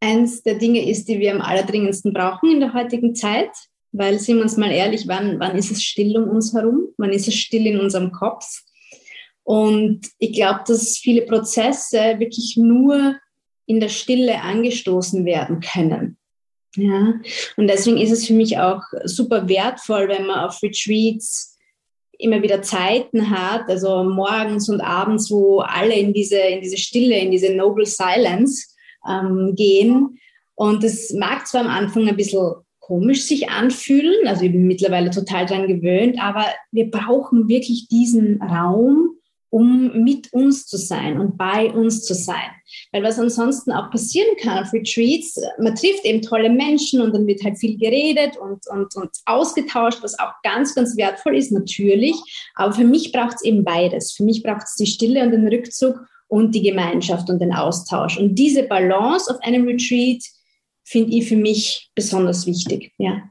eins 0.00 0.42
der 0.42 0.56
Dinge 0.56 0.88
ist, 0.88 1.08
die 1.08 1.20
wir 1.20 1.32
am 1.32 1.40
allerdringendsten 1.40 2.12
brauchen 2.12 2.50
in 2.50 2.60
der 2.60 2.74
heutigen 2.74 3.14
Zeit, 3.14 3.50
weil, 3.92 4.18
sind 4.18 4.36
wir 4.36 4.42
uns 4.42 4.56
mal 4.56 4.72
ehrlich, 4.72 5.06
wann, 5.06 5.38
wann 5.38 5.56
ist 5.56 5.70
es 5.70 5.82
still 5.82 6.16
um 6.16 6.28
uns 6.28 6.52
herum? 6.52 6.88
Wann 6.98 7.12
ist 7.12 7.28
es 7.28 7.36
still 7.36 7.66
in 7.66 7.78
unserem 7.78 8.10
Kopf? 8.10 8.63
Und 9.44 10.00
ich 10.18 10.32
glaube, 10.32 10.60
dass 10.66 10.96
viele 10.96 11.22
Prozesse 11.22 12.18
wirklich 12.18 12.56
nur 12.56 13.16
in 13.66 13.80
der 13.80 13.88
Stille 13.88 14.40
angestoßen 14.40 15.24
werden 15.24 15.60
können. 15.60 16.16
Ja, 16.76 17.14
und 17.56 17.68
deswegen 17.68 17.98
ist 17.98 18.10
es 18.10 18.26
für 18.26 18.32
mich 18.32 18.58
auch 18.58 18.82
super 19.04 19.48
wertvoll, 19.48 20.08
wenn 20.08 20.26
man 20.26 20.40
auf 20.40 20.60
Retreats 20.62 21.56
immer 22.18 22.42
wieder 22.42 22.62
Zeiten 22.62 23.30
hat, 23.30 23.68
also 23.68 24.02
morgens 24.04 24.68
und 24.68 24.80
abends, 24.80 25.30
wo 25.30 25.60
alle 25.60 25.94
in 25.94 26.12
diese, 26.12 26.38
in 26.38 26.60
diese 26.60 26.76
Stille, 26.76 27.18
in 27.18 27.30
diese 27.30 27.54
Noble 27.54 27.86
Silence 27.86 28.74
ähm, 29.08 29.54
gehen. 29.54 30.18
Und 30.54 30.82
das 30.82 31.12
mag 31.12 31.46
zwar 31.46 31.62
am 31.62 31.68
Anfang 31.68 32.08
ein 32.08 32.16
bisschen 32.16 32.54
komisch 32.80 33.22
sich 33.22 33.48
anfühlen, 33.48 34.26
also 34.26 34.42
ich 34.42 34.52
bin 34.52 34.66
mittlerweile 34.66 35.10
total 35.10 35.46
daran 35.46 35.68
gewöhnt, 35.68 36.20
aber 36.20 36.44
wir 36.70 36.90
brauchen 36.90 37.48
wirklich 37.48 37.88
diesen 37.88 38.42
Raum, 38.42 39.13
um 39.54 40.02
mit 40.02 40.32
uns 40.32 40.66
zu 40.66 40.76
sein 40.76 41.20
und 41.20 41.38
bei 41.38 41.70
uns 41.72 42.02
zu 42.04 42.12
sein. 42.12 42.50
Weil 42.90 43.04
was 43.04 43.20
ansonsten 43.20 43.70
auch 43.70 43.88
passieren 43.88 44.36
kann 44.40 44.58
auf 44.58 44.72
Retreats, 44.72 45.40
man 45.60 45.76
trifft 45.76 46.04
eben 46.04 46.22
tolle 46.22 46.50
Menschen 46.50 47.00
und 47.00 47.14
dann 47.14 47.24
wird 47.28 47.44
halt 47.44 47.56
viel 47.56 47.78
geredet 47.78 48.36
und, 48.36 48.66
und, 48.66 48.96
und 48.96 49.10
ausgetauscht, 49.26 50.02
was 50.02 50.18
auch 50.18 50.32
ganz, 50.42 50.74
ganz 50.74 50.96
wertvoll 50.96 51.36
ist, 51.36 51.52
natürlich. 51.52 52.16
Aber 52.56 52.72
für 52.72 52.82
mich 52.82 53.12
braucht 53.12 53.36
es 53.36 53.44
eben 53.44 53.62
beides. 53.62 54.10
Für 54.10 54.24
mich 54.24 54.42
braucht 54.42 54.64
es 54.64 54.74
die 54.74 54.86
Stille 54.86 55.22
und 55.22 55.30
den 55.30 55.46
Rückzug 55.46 56.00
und 56.26 56.52
die 56.52 56.62
Gemeinschaft 56.62 57.30
und 57.30 57.38
den 57.38 57.54
Austausch. 57.54 58.18
Und 58.18 58.34
diese 58.34 58.64
Balance 58.64 59.32
auf 59.32 59.40
einem 59.44 59.68
Retreat 59.68 60.24
finde 60.82 61.16
ich 61.16 61.28
für 61.28 61.36
mich 61.36 61.92
besonders 61.94 62.44
wichtig. 62.48 62.92
Ja. 62.98 63.22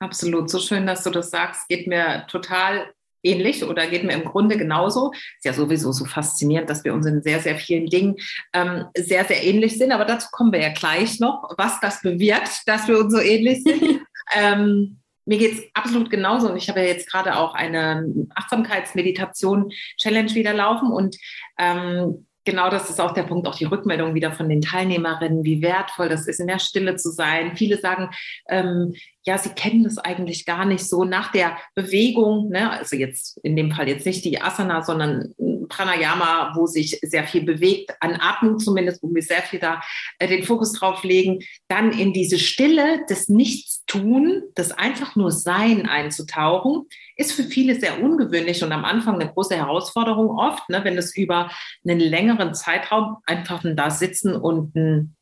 Absolut, 0.00 0.50
so 0.50 0.58
schön, 0.58 0.84
dass 0.84 1.04
du 1.04 1.10
das 1.10 1.30
sagst. 1.30 1.68
Geht 1.68 1.86
mir 1.86 2.26
total 2.28 2.92
ähnlich 3.22 3.64
oder 3.64 3.86
geht 3.86 4.04
mir 4.04 4.14
im 4.14 4.24
Grunde 4.24 4.56
genauso. 4.56 5.12
Ist 5.12 5.44
ja 5.44 5.52
sowieso 5.52 5.92
so 5.92 6.04
faszinierend, 6.04 6.70
dass 6.70 6.84
wir 6.84 6.94
uns 6.94 7.06
in 7.06 7.22
sehr, 7.22 7.40
sehr 7.40 7.56
vielen 7.56 7.86
Dingen 7.86 8.16
ähm, 8.52 8.84
sehr, 8.96 9.24
sehr 9.24 9.44
ähnlich 9.44 9.78
sind. 9.78 9.92
Aber 9.92 10.04
dazu 10.04 10.28
kommen 10.30 10.52
wir 10.52 10.60
ja 10.60 10.72
gleich 10.72 11.20
noch, 11.20 11.54
was 11.56 11.80
das 11.80 12.02
bewirkt, 12.02 12.62
dass 12.66 12.88
wir 12.88 12.98
uns 12.98 13.12
so 13.12 13.20
ähnlich 13.20 13.62
sind. 13.62 14.00
ähm, 14.34 14.98
mir 15.24 15.38
geht 15.38 15.52
es 15.52 15.62
absolut 15.74 16.10
genauso 16.10 16.50
und 16.50 16.56
ich 16.56 16.68
habe 16.68 16.80
ja 16.80 16.86
jetzt 16.86 17.08
gerade 17.08 17.36
auch 17.36 17.54
eine 17.54 18.12
Achtsamkeitsmeditation-Challenge 18.34 20.34
wieder 20.34 20.52
laufen 20.52 20.90
und 20.90 21.16
ähm, 21.58 22.26
genau 22.44 22.70
das 22.70 22.90
ist 22.90 23.00
auch 23.00 23.12
der 23.12 23.22
Punkt, 23.24 23.46
auch 23.46 23.54
die 23.54 23.64
Rückmeldung 23.64 24.14
wieder 24.14 24.32
von 24.32 24.48
den 24.48 24.60
Teilnehmerinnen, 24.60 25.44
wie 25.44 25.62
wertvoll 25.62 26.08
das 26.08 26.26
ist, 26.26 26.40
in 26.40 26.46
der 26.46 26.58
Stille 26.58 26.96
zu 26.96 27.10
sein. 27.10 27.56
Viele 27.56 27.78
sagen, 27.78 28.10
ähm, 28.48 28.94
ja, 29.24 29.38
sie 29.38 29.50
kennen 29.50 29.84
das 29.84 29.98
eigentlich 29.98 30.44
gar 30.44 30.64
nicht 30.64 30.84
so 30.84 31.04
nach 31.04 31.30
der 31.30 31.56
Bewegung, 31.74 32.48
ne? 32.48 32.70
also 32.70 32.96
jetzt 32.96 33.38
in 33.44 33.54
dem 33.54 33.70
Fall 33.70 33.88
jetzt 33.88 34.06
nicht 34.06 34.24
die 34.24 34.40
Asana, 34.40 34.82
sondern 34.82 35.32
Pranayama, 35.72 36.52
wo 36.54 36.66
sich 36.66 36.98
sehr 37.02 37.24
viel 37.24 37.42
bewegt, 37.42 37.94
an 38.00 38.14
Atmung 38.20 38.58
zumindest, 38.58 39.02
wo 39.02 39.12
wir 39.12 39.22
sehr 39.22 39.42
viel 39.42 39.58
da 39.58 39.80
äh, 40.18 40.28
den 40.28 40.44
Fokus 40.44 40.72
drauf 40.72 41.02
legen, 41.02 41.40
dann 41.68 41.92
in 41.92 42.12
diese 42.12 42.38
Stille 42.38 43.04
des 43.08 43.28
Nichtstun, 43.28 44.42
des 44.56 44.72
einfach 44.72 45.16
nur 45.16 45.30
Sein 45.30 45.88
einzutauchen, 45.88 46.86
ist 47.16 47.32
für 47.32 47.44
viele 47.44 47.78
sehr 47.80 48.02
ungewöhnlich 48.02 48.62
und 48.62 48.72
am 48.72 48.84
Anfang 48.84 49.14
eine 49.14 49.32
große 49.32 49.56
Herausforderung 49.56 50.30
oft, 50.30 50.68
ne, 50.68 50.84
wenn 50.84 50.98
es 50.98 51.16
über 51.16 51.50
einen 51.84 52.00
längeren 52.00 52.54
Zeitraum 52.54 53.16
einfach 53.26 53.62
da 53.64 53.90
sitzen 53.90 54.36
und 54.36 54.76
ein 54.76 55.16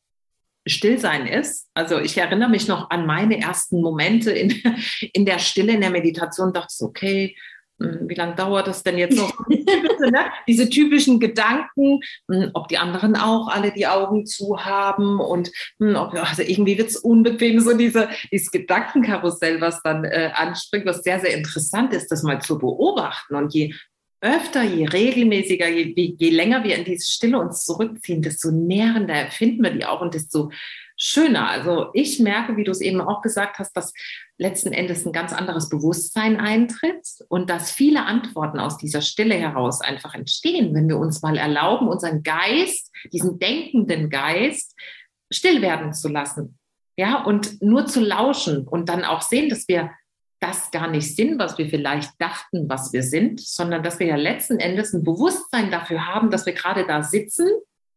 Stillsein 0.67 1.27
ist. 1.27 1.69
Also 1.75 1.99
ich 1.99 2.17
erinnere 2.19 2.51
mich 2.51 2.69
noch 2.69 2.91
an 2.91 3.07
meine 3.07 3.41
ersten 3.41 3.81
Momente 3.81 4.31
in, 4.31 4.55
in 5.13 5.25
der 5.25 5.39
Stille, 5.39 5.73
in 5.73 5.81
der 5.81 5.91
Meditation, 5.91 6.53
dachte 6.53 6.75
so, 6.75 6.87
okay, 6.87 7.37
wie 7.81 8.15
lange 8.15 8.35
dauert 8.35 8.67
das 8.67 8.83
denn 8.83 8.99
jetzt 8.99 9.17
noch? 9.17 9.33
Ne? 10.01 10.25
Diese 10.49 10.69
typischen 10.69 11.21
Gedanken, 11.21 12.01
hm, 12.31 12.51
ob 12.55 12.69
die 12.69 12.79
anderen 12.79 13.17
auch 13.17 13.49
alle 13.49 13.71
die 13.71 13.87
Augen 13.87 14.25
zu 14.25 14.65
haben 14.65 15.21
und 15.21 15.51
hm, 15.79 15.95
ob, 15.95 16.15
also 16.15 16.43
irgendwie 16.43 16.79
wird 16.79 16.89
es 16.89 16.97
unbequem, 16.97 17.61
so 17.61 17.77
diese, 17.77 18.09
dieses 18.33 18.51
Gedankenkarussell, 18.51 19.61
was 19.61 19.83
dann 19.83 20.05
äh, 20.05 20.31
anspringt, 20.35 20.87
was 20.87 21.03
sehr, 21.03 21.21
sehr 21.21 21.37
interessant 21.37 21.93
ist, 21.93 22.09
das 22.09 22.23
mal 22.23 22.41
zu 22.41 22.59
beobachten. 22.59 23.35
Und 23.35 23.53
je 23.53 23.75
öfter, 24.21 24.63
je 24.63 24.87
regelmäßiger, 24.87 25.69
je, 25.69 25.95
je 25.95 26.31
länger 26.31 26.63
wir 26.65 26.77
in 26.77 26.85
diese 26.85 27.11
Stille 27.11 27.39
uns 27.39 27.65
zurückziehen, 27.65 28.23
desto 28.23 28.51
nährender 28.51 29.15
erfinden 29.15 29.63
wir 29.63 29.71
die 29.71 29.87
auch 29.87 30.01
und 30.01 30.15
desto 30.15 30.51
schöner. 31.01 31.49
Also 31.49 31.89
ich 31.95 32.21
merke, 32.21 32.57
wie 32.57 32.65
du 32.65 32.71
es 32.71 32.83
eben 32.83 33.01
auch 33.01 33.23
gesagt 33.23 33.59
hast, 33.59 33.73
dass 33.73 33.93
letzten 34.37 34.73
Endes 34.73 35.07
ein 35.07 35.13
ganz 35.13 35.33
anderes 35.33 35.71
Bewusstsein 35.71 36.39
eintritt 36.39 37.07
und 37.29 37.49
dass 37.49 37.71
viele 37.71 38.05
Antworten 38.05 38.61
aus 38.61 38.77
dieser 38.77 39.01
Stille 39.01 39.35
heraus 39.35 39.81
einfach 39.81 40.15
entstehen, 40.15 40.75
wenn 40.75 40.89
wir 40.89 40.99
uns 40.99 41.23
mal 41.23 41.39
erlauben, 41.39 41.89
unseren 41.89 42.23
Geist, 42.23 42.93
diesen 43.13 43.39
denkenden 43.39 44.11
Geist, 44.11 44.77
still 45.33 45.63
werden 45.63 45.95
zu 45.95 46.09
lassen. 46.09 46.59
Ja, 46.97 47.25
und 47.25 47.63
nur 47.63 47.87
zu 47.87 48.01
lauschen 48.01 48.69
und 48.69 48.91
dann 48.91 49.05
auch 49.05 49.23
sehen, 49.23 49.49
dass 49.49 49.69
wir 49.69 49.91
das 50.39 50.71
gar 50.71 50.89
nicht 50.89 51.17
sind, 51.17 51.39
was 51.39 51.57
wir 51.57 51.69
vielleicht 51.69 52.13
dachten, 52.21 52.69
was 52.69 52.93
wir 52.93 53.03
sind, 53.03 53.41
sondern 53.41 53.83
dass 53.83 53.99
wir 53.99 54.07
ja 54.07 54.17
letzten 54.17 54.59
Endes 54.59 54.93
ein 54.93 55.05
Bewusstsein 55.05 55.71
dafür 55.71 56.07
haben, 56.07 56.31
dass 56.31 56.45
wir 56.45 56.53
gerade 56.53 56.87
da 56.87 57.03
sitzen 57.03 57.49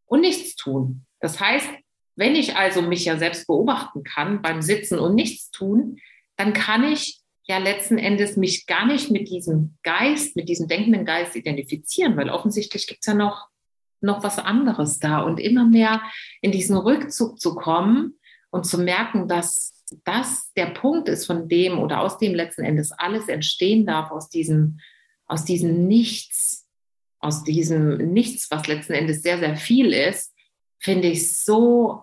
und 0.06 0.20
nichts 0.20 0.56
tun. 0.56 1.04
Das 1.20 1.40
heißt, 1.40 1.68
Wenn 2.16 2.34
ich 2.34 2.56
also 2.56 2.82
mich 2.82 3.04
ja 3.04 3.18
selbst 3.18 3.46
beobachten 3.46 4.04
kann 4.04 4.42
beim 4.42 4.62
Sitzen 4.62 4.98
und 4.98 5.14
nichts 5.14 5.50
tun, 5.50 5.98
dann 6.36 6.52
kann 6.52 6.84
ich 6.84 7.20
ja 7.44 7.58
letzten 7.58 7.98
Endes 7.98 8.36
mich 8.36 8.66
gar 8.66 8.86
nicht 8.86 9.10
mit 9.10 9.28
diesem 9.28 9.76
Geist, 9.82 10.36
mit 10.36 10.48
diesem 10.48 10.68
denkenden 10.68 11.04
Geist 11.04 11.36
identifizieren, 11.36 12.16
weil 12.16 12.30
offensichtlich 12.30 12.86
gibt 12.86 13.00
es 13.00 13.06
ja 13.06 13.14
noch, 13.14 13.48
noch 14.00 14.22
was 14.22 14.38
anderes 14.38 14.98
da. 14.98 15.20
Und 15.20 15.40
immer 15.40 15.64
mehr 15.66 16.02
in 16.40 16.52
diesen 16.52 16.76
Rückzug 16.76 17.40
zu 17.40 17.54
kommen 17.54 18.18
und 18.50 18.64
zu 18.64 18.78
merken, 18.78 19.28
dass 19.28 19.84
das 20.04 20.52
der 20.54 20.66
Punkt 20.66 21.08
ist, 21.08 21.26
von 21.26 21.48
dem 21.48 21.78
oder 21.78 22.00
aus 22.00 22.18
dem 22.18 22.34
letzten 22.34 22.64
Endes 22.64 22.92
alles 22.92 23.28
entstehen 23.28 23.84
darf, 23.84 24.10
aus 24.10 24.28
diesem, 24.28 24.80
aus 25.26 25.44
diesem 25.44 25.86
Nichts, 25.86 26.66
aus 27.18 27.44
diesem 27.44 28.12
Nichts, 28.12 28.50
was 28.50 28.66
letzten 28.66 28.94
Endes 28.94 29.22
sehr, 29.22 29.38
sehr 29.38 29.56
viel 29.56 29.92
ist, 29.92 30.33
finde 30.84 31.08
ich 31.08 31.42
so, 31.42 32.02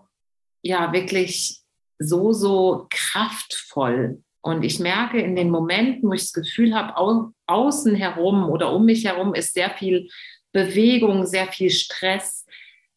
ja, 0.63 0.91
wirklich 0.91 1.61
so, 1.99 2.33
so 2.33 2.87
kraftvoll. 2.89 4.23
Und 4.41 4.63
ich 4.63 4.79
merke 4.79 5.21
in 5.21 5.35
den 5.35 5.51
Momenten, 5.51 6.09
wo 6.09 6.13
ich 6.13 6.21
das 6.21 6.33
Gefühl 6.33 6.73
habe, 6.73 6.97
au 6.97 7.31
außen 7.45 7.93
herum 7.93 8.49
oder 8.49 8.73
um 8.73 8.85
mich 8.85 9.05
herum 9.05 9.35
ist 9.35 9.53
sehr 9.53 9.69
viel 9.69 10.09
Bewegung, 10.51 11.27
sehr 11.27 11.47
viel 11.47 11.69
Stress, 11.69 12.45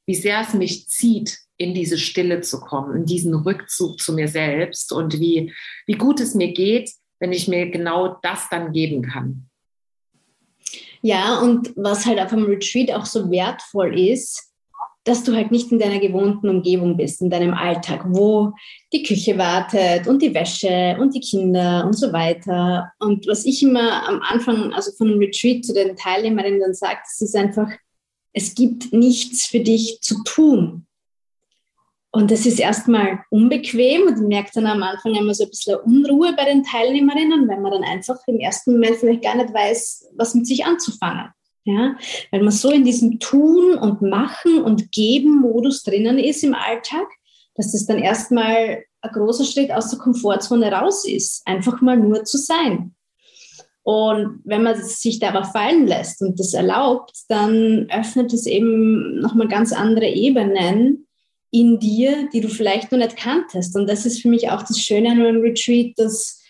wie 0.07 0.15
sehr 0.15 0.41
es 0.41 0.55
mich 0.55 0.89
zieht, 0.89 1.39
in 1.59 1.75
diese 1.75 1.99
Stille 1.99 2.41
zu 2.41 2.61
kommen, 2.61 2.97
in 2.97 3.05
diesen 3.05 3.35
Rückzug 3.35 4.01
zu 4.01 4.15
mir 4.15 4.29
selbst 4.29 4.91
und 4.91 5.21
wie, 5.21 5.53
wie 5.87 5.99
gut 5.99 6.19
es 6.19 6.35
mir 6.35 6.53
geht, 6.53 6.91
wenn 7.21 7.33
ich 7.33 7.47
mir 7.47 7.71
genau 7.71 8.17
das 8.23 8.49
dann 8.49 8.73
geben 8.73 9.03
kann. 9.03 9.51
Ja, 11.03 11.41
und 11.41 11.73
was 11.77 12.07
halt 12.07 12.19
auf 12.21 12.33
einem 12.33 12.47
Retreat 12.47 12.91
auch 12.91 13.05
so 13.05 13.31
wertvoll 13.31 13.99
ist, 13.99 14.54
dass 15.05 15.23
du 15.23 15.35
halt 15.35 15.51
nicht 15.51 15.71
in 15.71 15.79
deiner 15.79 15.99
gewohnten 15.99 16.49
Umgebung 16.49 16.97
bist, 16.97 17.21
in 17.21 17.29
deinem 17.29 17.53
Alltag, 17.53 18.05
wo 18.09 18.53
die 18.93 19.03
Küche 19.03 19.37
wartet 19.37 20.07
und 20.07 20.23
die 20.23 20.35
Wäsche 20.35 20.97
und 20.99 21.15
die 21.15 21.21
Kinder 21.21 21.85
und 21.87 21.93
so 21.93 22.13
weiter. 22.13 22.91
Und 22.99 23.27
was 23.27 23.45
ich 23.45 23.63
immer 23.63 24.09
am 24.09 24.21
Anfang, 24.23 24.73
also 24.73 24.93
von 24.93 25.09
einem 25.09 25.19
Retreat 25.19 25.65
zu 25.65 25.75
den 25.75 25.95
Teilnehmerinnen 25.95 26.61
dann 26.61 26.75
sage, 26.75 27.01
es 27.05 27.21
ist 27.21 27.37
einfach, 27.37 27.69
es 28.33 28.55
gibt 28.55 28.93
nichts 28.93 29.45
für 29.45 29.61
dich 29.61 30.01
zu 30.01 30.23
tun. 30.25 30.87
Und 32.11 32.31
das 32.31 32.47
ist 32.47 32.61
erstmal 32.61 33.25
unbequem 33.31 34.07
und 34.07 34.29
merkt 34.29 34.57
dann 34.57 34.67
am 34.67 34.83
Anfang 34.83 35.17
immer 35.17 35.35
so 35.35 35.45
ein 35.45 35.51
bisschen 35.51 35.81
Unruhe 35.81 36.33
bei 36.37 36.45
den 36.45 36.63
Teilnehmerinnen, 36.63 37.49
weil 37.49 37.61
man 37.61 37.73
dann 37.73 37.85
einfach 37.85 38.17
im 38.29 38.39
ersten 38.39 38.73
Moment 38.73 38.97
vielleicht 38.97 39.23
gar 39.23 39.37
nicht 39.37 39.53
weiß, 39.53 40.11
was 40.17 40.35
mit 40.35 40.47
sich 40.47 40.65
anzufangen. 40.65 41.31
Ja, 41.67 41.97
weil 42.31 42.43
man 42.43 42.53
so 42.53 42.71
in 42.71 42.85
diesem 42.85 43.19
Tun 43.21 43.75
und 43.79 44.03
Machen 44.03 44.63
und 44.63 44.93
Geben-Modus 44.93 45.83
drinnen 45.83 46.19
ist 46.19 46.45
im 46.45 46.55
Alltag, 46.55 47.07
dass 47.55 47.73
das 47.73 47.87
dann 47.87 47.99
erstmal 47.99 48.85
ein 49.01 49.13
großer 49.13 49.45
Schritt 49.45 49.71
aus 49.71 49.89
der 49.89 49.99
Komfortzone 49.99 50.71
raus 50.71 51.07
ist, 51.07 51.43
einfach 51.47 51.81
mal 51.81 51.97
nur 51.97 52.25
zu 52.25 52.37
sein. 52.37 52.95
Und 53.83 54.41
wenn 54.45 54.63
man 54.63 54.83
sich 54.83 55.19
da 55.19 55.29
aber 55.29 55.45
fallen 55.45 55.87
lässt 55.87 56.23
und 56.23 56.41
das 56.41 56.55
erlaubt, 56.55 57.13
dann 57.29 57.87
öffnet 57.91 58.33
es 58.33 58.47
eben 58.47 59.21
nochmal 59.21 59.49
ganz 59.49 59.73
andere 59.73 60.07
Ebenen 60.07 61.07
in 61.51 61.79
dir, 61.79 62.29
die 62.33 62.41
du 62.41 62.49
vielleicht 62.49 62.93
noch 62.93 62.99
nicht 62.99 63.17
kanntest. 63.17 63.77
Und 63.77 63.87
das 63.87 64.07
ist 64.07 64.23
für 64.23 64.29
mich 64.29 64.51
auch 64.51 64.63
das 64.63 64.81
Schöne 64.81 65.11
an 65.11 65.21
einem 65.21 65.41
Retreat, 65.41 65.93
das 65.97 66.41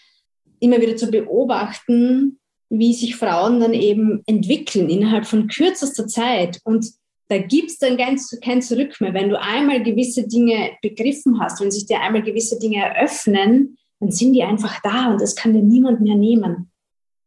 immer 0.61 0.81
wieder 0.81 0.97
zu 0.97 1.11
beobachten, 1.11 2.39
wie 2.79 2.95
sich 2.95 3.17
Frauen 3.17 3.61
dann 3.61 3.75
eben 3.75 4.23
entwickeln 4.27 4.89
innerhalb 4.89 5.27
von 5.27 5.49
kürzester 5.49 6.07
Zeit. 6.07 6.61
Und 6.65 6.87
da 7.29 7.39
gibt 7.39 7.71
es 7.71 7.79
dann 7.79 7.97
kein, 7.97 8.19
kein 8.43 8.63
Zurück 8.63 9.01
mehr. 9.01 9.15
Wenn 9.15 9.31
du 9.31 9.41
einmal 9.41 9.83
gewisse 9.83 10.27
Dinge 10.29 10.73
begriffen 10.83 11.41
hast, 11.41 11.61
wenn 11.61 11.71
sich 11.71 11.87
dir 11.87 12.01
einmal 12.01 12.23
gewisse 12.23 12.59
Dinge 12.59 12.85
eröffnen, 12.85 13.77
dann 14.01 14.11
sind 14.11 14.35
die 14.35 14.43
einfach 14.43 14.81
da 14.83 15.11
und 15.11 15.21
das 15.21 15.35
kann 15.35 15.55
dir 15.55 15.63
niemand 15.63 16.01
mehr 16.01 16.17
nehmen. 16.17 16.71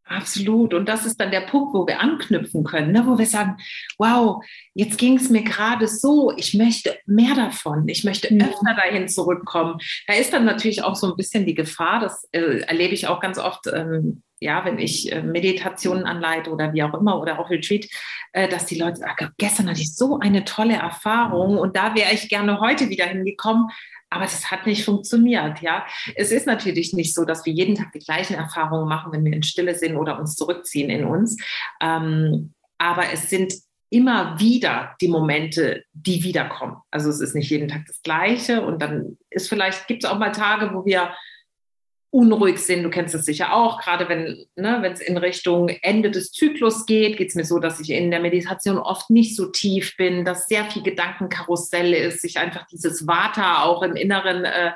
Absolut. 0.09 0.73
Und 0.73 0.87
das 0.87 1.05
ist 1.05 1.19
dann 1.19 1.31
der 1.31 1.41
Punkt, 1.41 1.73
wo 1.73 1.85
wir 1.85 1.99
anknüpfen 1.99 2.63
können, 2.63 2.93
ne? 2.93 3.05
wo 3.05 3.17
wir 3.17 3.25
sagen, 3.25 3.57
wow, 3.97 4.43
jetzt 4.73 4.97
ging 4.97 5.17
es 5.17 5.29
mir 5.29 5.43
gerade 5.43 5.87
so, 5.87 6.31
ich 6.37 6.53
möchte 6.53 6.97
mehr 7.05 7.35
davon, 7.35 7.87
ich 7.87 8.03
möchte 8.03 8.33
ja. 8.33 8.45
öfter 8.45 8.73
dahin 8.75 9.09
zurückkommen. 9.09 9.79
Da 10.07 10.13
ist 10.13 10.31
dann 10.31 10.45
natürlich 10.45 10.83
auch 10.83 10.95
so 10.95 11.07
ein 11.07 11.17
bisschen 11.17 11.45
die 11.45 11.55
Gefahr, 11.55 11.99
das 11.99 12.27
äh, 12.31 12.59
erlebe 12.61 12.93
ich 12.93 13.07
auch 13.07 13.19
ganz 13.19 13.37
oft, 13.37 13.67
ähm, 13.67 14.23
ja, 14.39 14.63
wenn 14.63 14.79
ich 14.79 15.11
äh, 15.11 15.21
Meditationen 15.21 16.05
anleite 16.05 16.51
oder 16.51 16.73
wie 16.73 16.83
auch 16.83 16.93
immer 16.93 17.19
oder 17.19 17.39
auch 17.39 17.49
Retreat, 17.49 17.87
äh, 18.31 18.47
dass 18.47 18.65
die 18.65 18.79
Leute 18.79 18.97
sagen, 18.97 19.31
gestern 19.37 19.69
hatte 19.69 19.81
ich 19.81 19.93
so 19.93 20.19
eine 20.19 20.45
tolle 20.45 20.75
Erfahrung 20.75 21.57
und 21.57 21.75
da 21.75 21.95
wäre 21.95 22.13
ich 22.13 22.29
gerne 22.29 22.59
heute 22.59 22.89
wieder 22.89 23.05
hingekommen, 23.05 23.69
aber 24.09 24.23
das 24.23 24.49
hat 24.51 24.65
nicht 24.65 24.85
funktioniert, 24.85 25.61
ja. 25.61 25.85
Es 26.15 26.31
ist 26.31 26.47
natürlich 26.47 26.93
nicht 26.93 27.13
so, 27.13 27.25
dass 27.25 27.45
wir 27.45 27.53
jeden 27.53 27.75
Tag 27.75 27.91
die 27.91 27.99
gleichen 27.99 28.35
Erfahrungen 28.35 28.87
machen, 28.87 29.11
wenn 29.11 29.25
wir 29.25 29.33
in 29.33 29.43
Stille 29.43 29.75
sind 29.75 29.97
oder 29.97 30.19
uns 30.19 30.35
zurückziehen 30.35 30.89
in 30.89 31.05
uns. 31.05 31.37
Ähm, 31.81 32.53
aber 32.77 33.11
es 33.11 33.29
sind 33.29 33.53
immer 33.89 34.39
wieder 34.39 34.95
die 35.01 35.07
Momente, 35.07 35.83
die 35.93 36.23
wiederkommen. 36.23 36.77
Also 36.91 37.09
es 37.09 37.21
ist 37.21 37.35
nicht 37.35 37.49
jeden 37.49 37.69
Tag 37.69 37.85
das 37.87 38.01
Gleiche 38.01 38.61
und 38.61 38.81
dann 38.81 39.17
ist 39.29 39.49
vielleicht, 39.49 39.87
gibt 39.87 40.03
es 40.03 40.09
auch 40.09 40.19
mal 40.19 40.31
Tage, 40.31 40.73
wo 40.73 40.85
wir 40.85 41.13
unruhig 42.17 42.57
sind. 42.57 42.81
Du 42.81 42.89
kennst 42.89 43.13
das 43.13 43.25
sicher 43.25 43.53
auch, 43.53 43.79
gerade 43.79 44.09
wenn 44.09 44.47
ne, 44.55 44.83
es 44.91 45.01
in 45.01 45.17
Richtung 45.17 45.69
Ende 45.69 46.09
des 46.09 46.31
Zyklus 46.31 46.87
geht, 46.87 47.15
geht 47.17 47.29
es 47.29 47.35
mir 47.35 47.45
so, 47.45 47.59
dass 47.59 47.79
ich 47.79 47.91
in 47.91 48.09
der 48.09 48.19
Meditation 48.19 48.79
oft 48.79 49.11
nicht 49.11 49.35
so 49.35 49.45
tief 49.51 49.95
bin, 49.97 50.25
dass 50.25 50.47
sehr 50.47 50.65
viel 50.65 50.81
Gedankenkarussell 50.81 51.93
ist, 51.93 52.21
sich 52.21 52.39
einfach 52.39 52.65
dieses 52.65 53.05
Vata 53.05 53.61
auch 53.63 53.83
im 53.83 53.95
Inneren 53.95 54.45
äh, 54.45 54.71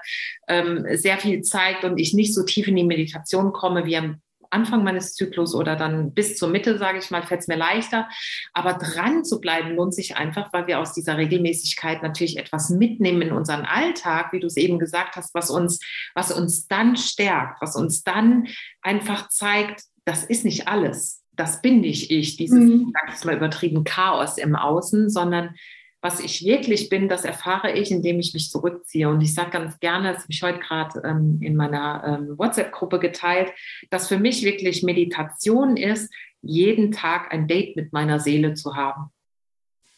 ähm, 0.48 0.86
sehr 0.91 1.17
viel 1.17 1.41
zeigt 1.41 1.83
und 1.83 1.98
ich 1.98 2.13
nicht 2.13 2.36
so 2.36 2.43
tief 2.43 2.67
in 2.67 2.75
die 2.75 2.83
Meditation 2.83 3.51
komme 3.53 3.88
wie 3.88 3.98
am 3.98 4.21
Anfang 4.51 4.84
meines 4.84 5.13
Zyklus 5.13 5.55
oder 5.55 5.75
dann 5.75 6.13
bis 6.13 6.38
zur 6.38 6.50
Mitte, 6.50 6.77
sage 6.77 7.00
ich 7.00 7.10
mal, 7.12 7.24
fällt 7.24 7.41
es 7.41 7.48
mir 7.48 7.58
leichter. 7.58 8.08
Aber 8.53 8.74
dran 8.74 9.24
zu 9.24 9.39
bleiben 9.39 9.75
lohnt 9.75 9.93
sich 9.93 10.17
einfach, 10.17 10.51
weil 10.53 10.67
wir 10.67 10.79
aus 10.79 10.93
dieser 10.93 11.17
Regelmäßigkeit 11.17 12.03
natürlich 12.03 12.38
etwas 12.38 12.70
mitnehmen 12.70 13.22
in 13.22 13.31
unseren 13.31 13.65
Alltag, 13.65 14.34
wie 14.34 14.39
du 14.39 14.48
es 14.48 14.58
eben 14.58 14.79
gesagt 14.79 15.15
hast, 15.15 15.34
was 15.34 15.50
uns, 15.50 15.79
was 16.13 16.31
uns 16.31 16.67
dann 16.67 16.96
stärkt, 16.96 17.62
was 17.62 17.75
uns 17.75 18.03
dann 18.03 18.48
einfach 18.81 19.29
zeigt, 19.29 19.84
das 20.05 20.24
ist 20.24 20.46
nicht 20.46 20.67
alles. 20.67 21.24
Das 21.36 21.62
bin 21.62 21.81
nicht 21.81 22.12
ich, 22.12 22.38
dieses, 22.38 22.60
mhm. 22.60 22.93
ich 23.08 23.15
sage 23.15 23.27
mal 23.27 23.38
übertrieben, 23.38 23.84
Chaos 23.84 24.38
im 24.38 24.55
Außen, 24.55 25.10
sondern 25.10 25.55
was 26.01 26.20
ich 26.20 26.43
wirklich 26.43 26.89
bin, 26.89 27.08
das 27.08 27.25
erfahre 27.25 27.72
ich, 27.74 27.91
indem 27.91 28.20
ich 28.20 28.34
mich 28.34 28.50
zurückziehe. 28.50 29.08
Und 29.08 29.22
ich 29.22 29.36
sage 29.36 29.51
ganz 29.51 29.79
gerne, 29.79 30.13
das 30.13 30.24
habe 30.24 30.34
ich 30.34 30.41
heute 30.41 30.60
gerade 30.60 31.01
ähm, 31.05 31.39
in 31.41 31.55
meiner 31.55 32.03
ähm, 32.05 32.38
WhatsApp-Gruppe 32.38 33.00
geteilt, 33.00 33.51
dass 33.91 34.08
für 34.08 34.17
mich 34.17 34.43
wirklich 34.43 34.81
Meditation 34.81 35.77
ist, 35.77 36.12
jeden 36.41 36.91
Tag 36.91 37.31
ein 37.31 37.48
Date 37.48 37.75
mit 37.75 37.93
meiner 37.93 38.20
Seele 38.20 38.55
zu 38.55 38.75
haben. 38.75 39.12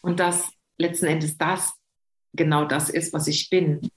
Und 0.02 0.20
dass 0.20 0.52
letzten 0.78 1.06
Endes 1.06 1.38
das 1.38 1.74
genau 2.34 2.66
das 2.66 2.90
ist, 2.90 3.14
was 3.14 3.28
ich 3.28 3.50
bin. 3.50 3.90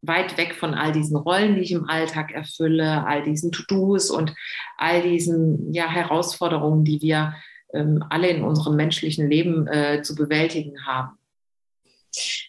Weit 0.00 0.38
weg 0.38 0.54
von 0.54 0.72
all 0.72 0.92
diesen 0.92 1.16
Rollen, 1.16 1.56
die 1.56 1.62
ich 1.62 1.72
im 1.72 1.88
Alltag 1.88 2.32
erfülle, 2.32 3.06
all 3.06 3.22
diesen 3.22 3.52
To-Dos 3.52 4.10
und 4.10 4.34
all 4.78 5.02
diesen 5.02 5.74
ja, 5.74 5.88
Herausforderungen, 5.88 6.84
die 6.84 7.02
wir 7.02 7.34
ähm, 7.74 8.04
alle 8.08 8.28
in 8.28 8.42
unserem 8.42 8.76
menschlichen 8.76 9.28
Leben 9.28 9.66
äh, 9.66 10.02
zu 10.02 10.14
bewältigen 10.14 10.86
haben. 10.86 11.18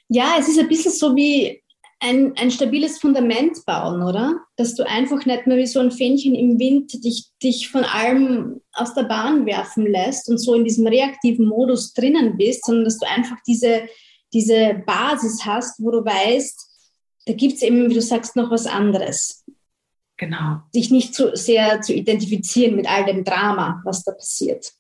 Ja, 0.10 0.36
es 0.40 0.48
ist 0.48 0.60
ein 0.60 0.68
bisschen 0.68 0.92
so 0.92 1.16
wie 1.16 1.62
ein, 2.00 2.34
ein 2.38 2.52
stabiles 2.52 3.00
Fundament 3.00 3.66
bauen, 3.66 4.04
oder? 4.04 4.40
Dass 4.56 4.76
du 4.76 4.86
einfach 4.86 5.26
nicht 5.26 5.48
mehr 5.48 5.58
wie 5.58 5.66
so 5.66 5.80
ein 5.80 5.92
Fähnchen 5.92 6.36
im 6.36 6.60
Wind 6.60 7.04
dich, 7.04 7.30
dich 7.42 7.70
von 7.70 7.84
allem 7.84 8.62
aus 8.74 8.94
der 8.94 9.04
Bahn 9.04 9.46
werfen 9.46 9.88
lässt 9.88 10.30
und 10.30 10.38
so 10.38 10.54
in 10.54 10.64
diesem 10.64 10.86
reaktiven 10.86 11.48
Modus 11.48 11.94
drinnen 11.94 12.38
bist, 12.38 12.66
sondern 12.66 12.86
dass 12.86 13.00
du 13.00 13.08
einfach 13.08 13.38
diese, 13.48 13.88
diese 14.34 14.84
Basis 14.86 15.46
hast, 15.46 15.80
wo 15.80 15.92
du 15.92 16.06
weißt, 16.06 16.68
da 17.26 17.34
gibt 17.34 17.56
es 17.56 17.62
eben, 17.62 17.90
wie 17.90 17.94
du 17.94 18.02
sagst, 18.02 18.36
noch 18.36 18.52
was 18.52 18.68
anderes. 18.68 19.44
Genau. 20.18 20.62
Sich 20.74 20.92
nicht 20.92 21.14
zu 21.14 21.36
sehr 21.36 21.82
zu 21.82 21.94
identifizieren 21.94 22.76
mit 22.76 22.90
all 22.90 23.06
dem 23.06 23.24
Drama, 23.24 23.82
was 23.86 24.04
da 24.04 24.14
passiert. 24.14 24.72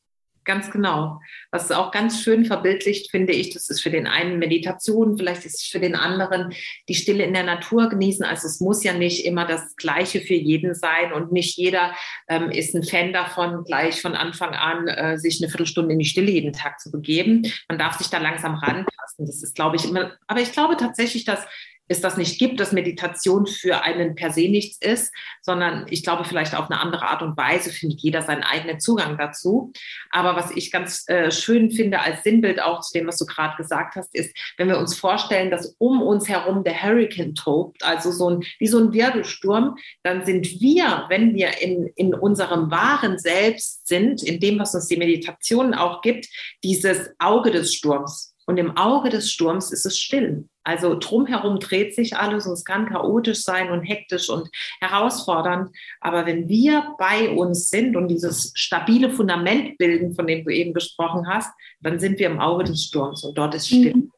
Ganz 0.48 0.72
genau. 0.72 1.20
Was 1.52 1.74
auch 1.74 1.92
ganz 1.92 2.24
schön 2.24 2.46
verbildlicht, 2.46 3.12
finde 3.12 3.34
ich, 3.34 3.54
das 3.54 3.70
ist 3.70 3.82
für 3.82 3.90
den 3.90 4.08
einen 4.08 4.40
Meditation, 4.40 5.18
vielleicht 5.18 5.44
ist 5.44 5.56
es 5.56 5.68
für 5.68 5.82
den 5.82 5.94
anderen 5.94 6.54
die 6.88 6.96
Stille 6.96 7.26
in 7.26 7.34
der 7.34 7.44
Natur 7.44 7.90
genießen. 7.90 8.24
Also 8.24 8.48
es 8.48 8.62
muss 8.62 8.82
ja 8.82 8.94
nicht 8.94 9.26
immer 9.26 9.46
das 9.46 9.76
Gleiche 9.76 10.22
für 10.22 10.36
jeden 10.36 10.74
sein 10.74 11.12
und 11.12 11.34
nicht 11.34 11.58
jeder 11.58 11.94
ähm, 12.30 12.50
ist 12.50 12.74
ein 12.74 12.84
Fan 12.84 13.12
davon, 13.12 13.66
gleich 13.66 14.02
von 14.02 14.16
Anfang 14.16 14.56
an 14.56 14.88
äh, 14.88 15.18
sich 15.18 15.42
eine 15.42 15.50
Viertelstunde 15.50 15.92
in 15.92 16.00
die 16.00 16.06
Stille 16.06 16.32
jeden 16.32 16.54
Tag 16.54 16.80
zu 16.80 16.92
begeben. 16.92 17.46
Man 17.68 17.78
darf 17.78 17.98
sich 17.98 18.08
da 18.08 18.20
langsam 18.20 18.56
rantasten. 18.56 19.26
Das 19.26 19.44
ist, 19.44 19.54
glaube 19.54 19.76
ich, 19.76 19.84
immer, 19.84 20.14
aber 20.28 20.40
ich 20.40 20.54
glaube 20.54 20.78
tatsächlich, 20.78 21.26
dass 21.26 21.46
es 21.88 22.02
das 22.02 22.18
nicht 22.18 22.40
gibt, 22.40 22.60
dass 22.60 22.72
Meditation 22.72 23.48
für 23.48 23.82
einen 23.84 24.16
per 24.16 24.32
se 24.32 24.50
nichts 24.50 24.78
ist, 24.82 25.14
sondern 25.42 25.86
ich 25.90 26.04
glaube, 26.04 26.26
vielleicht 26.26 26.56
auf 26.56 26.70
eine 26.70 26.80
andere 26.80 27.04
Art 27.04 27.22
und 27.22 27.38
Weise 27.38 27.72
findet 27.72 28.02
jeder 28.02 28.22
seinen 28.22 28.44
eigenen 28.44 28.80
Zugang 28.80 29.18
dazu. 29.18 29.72
Aber 30.10 30.36
was 30.36 30.52
ich 30.52 30.72
ganz 30.72 31.08
äh, 31.08 31.32
schön 31.32 31.72
finde 31.72 32.02
als 32.02 32.24
Sinnbild 32.24 32.62
auch 32.62 32.82
zu 32.82 32.98
dem, 32.98 33.08
was 33.08 33.18
du 33.18 33.26
gerade 33.26 33.56
gesagt 33.58 33.96
hast, 33.96 34.14
ist, 34.16 34.36
wenn 34.58 34.68
wir 34.68 34.78
uns 34.78 34.98
vorstellen, 34.98 35.52
dass 35.52 35.76
um 35.78 36.02
uns 36.02 36.28
herum 36.28 36.64
der 36.64 36.82
Hurricane 36.82 37.36
tobt, 37.36 37.84
also 37.84 38.12
so 38.12 38.30
ein, 38.30 38.44
wie 38.60 38.68
so 38.68 38.80
ein 38.80 38.94
Wirbelsturm, 38.94 39.76
dann 40.04 40.26
sind 40.26 40.46
wir, 40.60 41.06
wenn 41.10 41.36
wir 41.36 41.62
in, 41.62 41.88
in 41.96 42.14
unserem 42.14 42.70
wahren 42.72 43.18
Selbst 43.18 43.88
sind, 43.88 44.24
in 44.24 44.40
dem, 44.40 44.60
was 44.60 44.76
uns 44.76 44.88
die 44.88 44.98
Meditation 44.98 45.74
auch 45.74 46.02
gibt, 46.02 46.28
dieses 46.64 47.10
Auge 47.20 47.52
des 47.52 47.74
Sturms. 47.74 48.34
Und 48.48 48.58
im 48.58 48.78
Auge 48.78 49.10
des 49.10 49.30
Sturms 49.30 49.72
ist 49.72 49.86
es 49.86 50.00
still. 50.00 50.48
Also 50.64 50.98
drumherum 50.98 51.60
dreht 51.60 51.94
sich 51.94 52.16
alles 52.16 52.46
und 52.46 52.54
es 52.54 52.64
kann 52.64 52.88
chaotisch 52.88 53.44
sein 53.44 53.70
und 53.72 53.84
hektisch 53.84 54.30
und 54.30 54.50
herausfordernd. 54.80 55.70
Aber 56.00 56.26
wenn 56.26 56.48
wir 56.48 56.96
bei 56.98 57.30
uns 57.30 57.70
sind 57.70 57.98
und 57.98 58.08
dieses 58.08 58.52
stabile 58.56 59.10
Fundament 59.10 59.78
bilden, 59.78 60.16
von 60.16 60.28
dem 60.28 60.46
du 60.46 60.54
eben 60.54 60.74
gesprochen 60.74 61.28
hast, 61.28 61.52
dann 61.82 62.00
sind 62.00 62.20
wir 62.20 62.28
im 62.28 62.40
Auge 62.40 62.64
des 62.64 62.86
Sturms 62.86 63.24
und 63.24 63.38
dort 63.38 63.54
ist 63.54 63.68
still. 63.68 63.96
Mhm. 63.96 64.12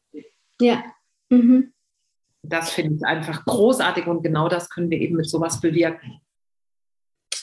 Ja. 0.61 0.83
Mhm. 1.29 1.73
Das 2.43 2.69
finde 2.71 2.95
ich 2.95 3.03
einfach 3.03 3.45
großartig 3.45 4.05
und 4.05 4.23
genau 4.23 4.47
das 4.47 4.69
können 4.69 4.91
wir 4.91 4.99
eben 4.99 5.15
mit 5.15 5.27
sowas 5.27 5.59
bewirken. 5.59 6.21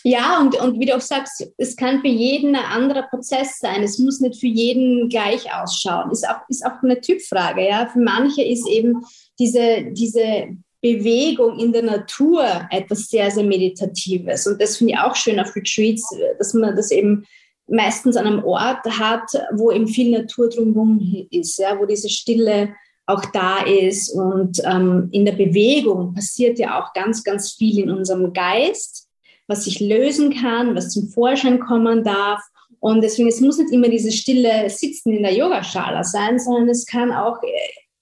Ja, 0.09 0.39
und, 0.41 0.55
und 0.61 0.79
wie 0.79 0.87
du 0.87 0.95
auch 0.95 1.01
sagst, 1.01 1.53
es 1.57 1.75
kann 1.75 2.01
für 2.01 2.07
jeden 2.07 2.55
ein 2.55 2.65
anderer 2.65 3.09
Prozess 3.09 3.59
sein. 3.59 3.83
Es 3.83 3.99
muss 3.99 4.21
nicht 4.21 4.39
für 4.39 4.47
jeden 4.47 5.09
gleich 5.09 5.53
ausschauen. 5.53 6.13
Ist 6.13 6.29
auch, 6.29 6.49
ist 6.49 6.65
auch 6.65 6.81
eine 6.81 7.01
Typfrage. 7.01 7.67
Ja? 7.67 7.89
Für 7.89 7.99
manche 7.99 8.45
ist 8.45 8.69
eben 8.69 9.05
diese, 9.37 9.83
diese 9.91 10.47
Bewegung 10.81 11.59
in 11.59 11.73
der 11.73 11.83
Natur 11.83 12.47
etwas 12.71 13.09
sehr, 13.09 13.33
sehr 13.33 13.43
Meditatives. 13.43 14.47
Und 14.47 14.63
das 14.63 14.77
finde 14.77 14.93
ich 14.93 14.99
auch 15.01 15.17
schön 15.17 15.41
auf 15.41 15.57
Retreats, 15.57 16.09
dass 16.39 16.55
man 16.55 16.77
das 16.77 16.93
eben 16.93 17.25
meistens 17.67 18.17
an 18.17 18.29
einem 18.29 18.45
Ort 18.45 18.87
hat, 18.87 19.29
wo 19.55 19.73
eben 19.73 19.89
viel 19.89 20.13
Natur 20.13 20.49
drumherum 20.49 21.27
ist, 21.33 21.59
ja? 21.59 21.81
wo 21.81 21.85
diese 21.85 22.11
Stille 22.11 22.77
auch 23.07 23.25
da 23.33 23.65
ist. 23.65 24.15
Und 24.15 24.63
ähm, 24.65 25.09
in 25.11 25.25
der 25.25 25.33
Bewegung 25.33 26.15
passiert 26.15 26.61
ja 26.61 26.81
auch 26.81 26.93
ganz, 26.93 27.25
ganz 27.25 27.55
viel 27.55 27.81
in 27.81 27.91
unserem 27.91 28.33
Geist 28.33 29.06
was 29.49 29.65
sich 29.65 29.81
lösen 29.81 30.35
kann, 30.35 30.75
was 30.75 30.91
zum 30.91 31.09
Vorschein 31.09 31.61
kommen 31.61 32.05
darf. 32.05 32.41
Und 32.81 33.03
deswegen, 33.03 33.29
es 33.29 33.41
muss 33.41 33.59
nicht 33.59 33.73
immer 33.73 33.89
dieses 33.89 34.15
stille 34.15 34.69
Sitzen 34.69 35.13
in 35.13 35.23
der 35.23 35.35
Yogaschala 35.35 36.05
sein, 36.05 36.39
sondern 36.39 36.69
es 36.69 36.87
kann 36.87 37.13
auch 37.13 37.43
äh, 37.43 37.47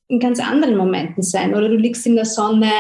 in 0.08 0.20
ganz 0.20 0.40
anderen 0.40 0.76
Momenten 0.76 1.22
sein. 1.22 1.54
Oder 1.54 1.68
du 1.68 1.76
liegst 1.76 2.06
in 2.06 2.16
der 2.16 2.24
Sonne, 2.24 2.72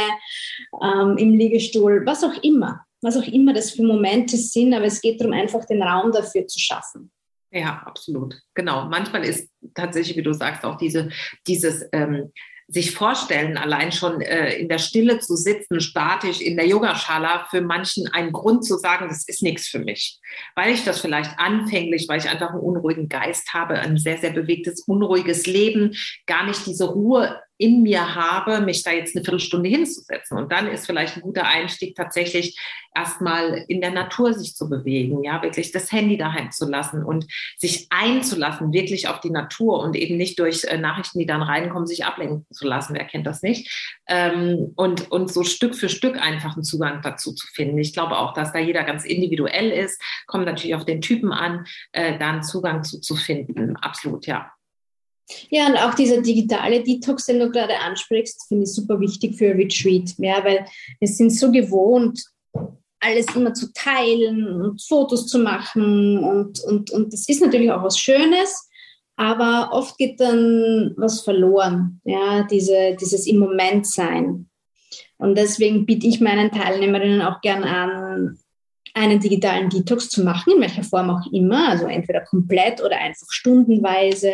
ähm, 0.82 1.16
im 1.16 1.34
Liegestuhl, 1.34 2.02
was 2.04 2.24
auch 2.24 2.42
immer. 2.42 2.80
Was 3.02 3.16
auch 3.16 3.26
immer 3.26 3.52
das 3.52 3.72
für 3.72 3.82
Momente 3.82 4.36
sind, 4.36 4.72
aber 4.72 4.86
es 4.86 5.00
geht 5.00 5.20
darum, 5.20 5.34
einfach 5.34 5.64
den 5.66 5.82
Raum 5.82 6.10
dafür 6.10 6.46
zu 6.46 6.58
schaffen. 6.58 7.10
Ja, 7.50 7.82
absolut. 7.86 8.34
Genau. 8.54 8.86
Manchmal 8.86 9.24
ist 9.24 9.50
tatsächlich, 9.74 10.16
wie 10.16 10.22
du 10.22 10.32
sagst, 10.32 10.64
auch 10.64 10.76
diese, 10.76 11.10
dieses 11.46 11.86
ähm, 11.92 12.32
sich 12.68 12.92
vorstellen, 12.92 13.56
allein 13.56 13.92
schon 13.92 14.20
äh, 14.20 14.54
in 14.54 14.68
der 14.68 14.78
Stille 14.78 15.18
zu 15.18 15.36
sitzen, 15.36 15.80
statisch 15.80 16.40
in 16.40 16.56
der 16.56 16.66
Yogaschala, 16.66 17.46
für 17.50 17.60
manchen 17.60 18.08
ein 18.12 18.32
Grund 18.32 18.64
zu 18.64 18.78
sagen, 18.78 19.08
das 19.08 19.28
ist 19.28 19.42
nichts 19.42 19.68
für 19.68 19.78
mich. 19.78 20.18
Weil 20.54 20.72
ich 20.72 20.84
das 20.84 21.00
vielleicht 21.00 21.38
anfänglich, 21.38 22.06
weil 22.08 22.20
ich 22.20 22.28
einfach 22.28 22.50
einen 22.50 22.60
unruhigen 22.60 23.08
Geist 23.08 23.52
habe, 23.52 23.74
ein 23.78 23.98
sehr, 23.98 24.18
sehr 24.18 24.32
bewegtes, 24.32 24.82
unruhiges 24.86 25.46
Leben, 25.46 25.94
gar 26.26 26.46
nicht 26.46 26.66
diese 26.66 26.84
Ruhe 26.84 27.40
in 27.64 27.82
mir 27.82 28.14
habe, 28.14 28.60
mich 28.60 28.82
da 28.82 28.90
jetzt 28.90 29.16
eine 29.16 29.24
Viertelstunde 29.24 29.70
hinzusetzen. 29.70 30.36
Und 30.36 30.52
dann 30.52 30.68
ist 30.68 30.84
vielleicht 30.84 31.16
ein 31.16 31.22
guter 31.22 31.46
Einstieg 31.46 31.94
tatsächlich 31.94 32.58
erstmal 32.94 33.64
in 33.68 33.80
der 33.80 33.90
Natur 33.90 34.34
sich 34.34 34.54
zu 34.54 34.68
bewegen, 34.68 35.24
ja, 35.24 35.42
wirklich 35.42 35.72
das 35.72 35.90
Handy 35.90 36.18
daheim 36.18 36.52
zu 36.52 36.68
lassen 36.68 37.02
und 37.02 37.26
sich 37.56 37.86
einzulassen, 37.90 38.72
wirklich 38.72 39.08
auf 39.08 39.20
die 39.20 39.30
Natur 39.30 39.80
und 39.82 39.96
eben 39.96 40.18
nicht 40.18 40.38
durch 40.38 40.64
äh, 40.64 40.76
Nachrichten, 40.76 41.18
die 41.18 41.26
dann 41.26 41.42
reinkommen, 41.42 41.86
sich 41.86 42.04
ablenken 42.04 42.46
zu 42.52 42.66
lassen. 42.66 42.94
Wer 42.94 43.04
kennt 43.04 43.26
das 43.26 43.42
nicht? 43.42 43.98
Ähm, 44.06 44.72
und, 44.76 45.10
und 45.10 45.32
so 45.32 45.42
Stück 45.42 45.74
für 45.74 45.88
Stück 45.88 46.20
einfach 46.20 46.54
einen 46.54 46.64
Zugang 46.64 47.00
dazu 47.02 47.32
zu 47.32 47.46
finden. 47.46 47.78
Ich 47.78 47.94
glaube 47.94 48.18
auch, 48.18 48.34
dass 48.34 48.52
da 48.52 48.58
jeder 48.58 48.84
ganz 48.84 49.04
individuell 49.04 49.70
ist, 49.70 50.00
kommt 50.26 50.44
natürlich 50.44 50.74
auf 50.74 50.84
den 50.84 51.00
Typen 51.00 51.32
an, 51.32 51.64
äh, 51.92 52.18
da 52.18 52.30
einen 52.30 52.42
Zugang 52.42 52.84
zu, 52.84 53.00
zu 53.00 53.16
finden. 53.16 53.76
Absolut, 53.76 54.26
ja. 54.26 54.52
Ja, 55.50 55.66
und 55.66 55.76
auch 55.76 55.94
dieser 55.94 56.20
digitale 56.20 56.82
Detox, 56.82 57.26
den 57.26 57.40
du 57.40 57.50
gerade 57.50 57.78
ansprichst, 57.78 58.46
finde 58.48 58.64
ich 58.64 58.72
super 58.72 59.00
wichtig 59.00 59.36
für 59.36 59.54
Retreat. 59.54 60.14
Ja, 60.18 60.44
weil 60.44 60.66
wir 61.00 61.08
sind 61.08 61.30
so 61.30 61.50
gewohnt, 61.50 62.22
alles 63.00 63.26
immer 63.34 63.54
zu 63.54 63.72
teilen 63.72 64.60
und 64.60 64.82
Fotos 64.82 65.26
zu 65.26 65.38
machen. 65.38 66.18
Und, 66.18 66.60
und, 66.60 66.90
und 66.90 67.12
das 67.12 67.28
ist 67.28 67.42
natürlich 67.42 67.70
auch 67.70 67.82
was 67.82 67.98
Schönes, 67.98 68.68
aber 69.16 69.70
oft 69.72 69.96
geht 69.98 70.20
dann 70.20 70.94
was 70.96 71.20
verloren. 71.20 72.00
Ja, 72.04 72.42
diese, 72.44 72.96
dieses 73.00 73.26
im 73.26 73.38
Moment 73.38 73.86
sein. 73.86 74.48
Und 75.18 75.36
deswegen 75.36 75.86
biete 75.86 76.06
ich 76.06 76.20
meinen 76.20 76.50
Teilnehmerinnen 76.50 77.22
auch 77.22 77.40
gern 77.40 77.64
an, 77.64 78.38
einen 78.94 79.20
digitalen 79.20 79.68
Detox 79.70 80.08
zu 80.08 80.22
machen, 80.22 80.54
in 80.54 80.60
welcher 80.60 80.84
Form 80.84 81.10
auch 81.10 81.32
immer, 81.32 81.68
also 81.68 81.86
entweder 81.86 82.20
komplett 82.20 82.80
oder 82.80 82.96
einfach 82.98 83.26
stundenweise 83.30 84.30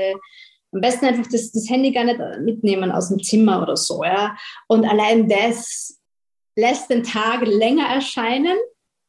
am 0.72 0.80
besten 0.80 1.06
einfach 1.06 1.26
das, 1.30 1.50
das 1.52 1.68
Handy 1.68 1.92
gar 1.92 2.04
nicht 2.04 2.20
mitnehmen 2.42 2.92
aus 2.92 3.08
dem 3.08 3.22
Zimmer 3.22 3.62
oder 3.62 3.76
so. 3.76 4.04
Ja? 4.04 4.36
Und 4.68 4.84
allein 4.84 5.28
das 5.28 6.00
lässt 6.56 6.90
den 6.90 7.02
Tag 7.02 7.46
länger 7.46 7.86
erscheinen 7.86 8.56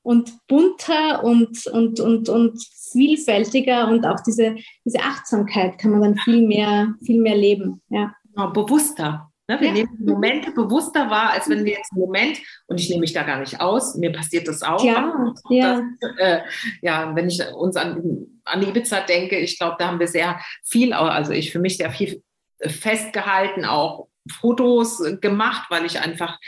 und 0.03 0.33
bunter 0.47 1.23
und, 1.23 1.67
und, 1.67 1.99
und, 1.99 2.29
und 2.29 2.63
vielfältiger 2.91 3.87
und 3.87 4.05
auch 4.05 4.19
diese, 4.21 4.55
diese 4.85 4.99
Achtsamkeit 4.99 5.77
kann 5.77 5.91
man 5.91 6.01
dann 6.01 6.17
viel 6.17 6.45
mehr, 6.47 6.93
viel 7.05 7.21
mehr 7.21 7.35
leben. 7.35 7.81
Ja. 7.89 8.13
Genau, 8.33 8.51
bewusster. 8.51 9.30
Ne? 9.47 9.59
Wir 9.59 9.67
ja. 9.67 9.73
nehmen 9.73 9.97
Momente 9.99 10.51
bewusster 10.51 11.09
wahr, 11.09 11.31
als 11.31 11.49
wenn 11.49 11.65
wir 11.65 11.73
jetzt 11.73 11.91
einen 11.91 12.01
Moment, 12.01 12.39
und 12.67 12.79
ich 12.79 12.89
nehme 12.89 13.01
mich 13.01 13.13
da 13.13 13.23
gar 13.23 13.39
nicht 13.39 13.59
aus, 13.59 13.95
mir 13.95 14.11
passiert 14.11 14.47
das 14.47 14.61
auch. 14.61 14.83
Ja, 14.83 15.33
ja. 15.49 15.81
Das, 15.99 16.11
äh, 16.17 16.41
ja 16.81 17.15
wenn 17.15 17.27
ich 17.27 17.41
uns 17.53 17.75
an, 17.75 18.27
an 18.45 18.61
Ibiza 18.61 19.01
denke, 19.01 19.37
ich 19.37 19.57
glaube, 19.57 19.75
da 19.79 19.87
haben 19.87 19.99
wir 19.99 20.07
sehr 20.07 20.39
viel, 20.63 20.93
also 20.93 21.31
ich 21.31 21.51
für 21.51 21.59
mich 21.59 21.77
sehr 21.77 21.91
viel 21.91 22.23
festgehalten, 22.61 23.65
auch 23.65 24.07
Fotos 24.29 25.01
gemacht, 25.19 25.67
weil 25.69 25.85
ich 25.85 25.99
einfach 25.99 26.39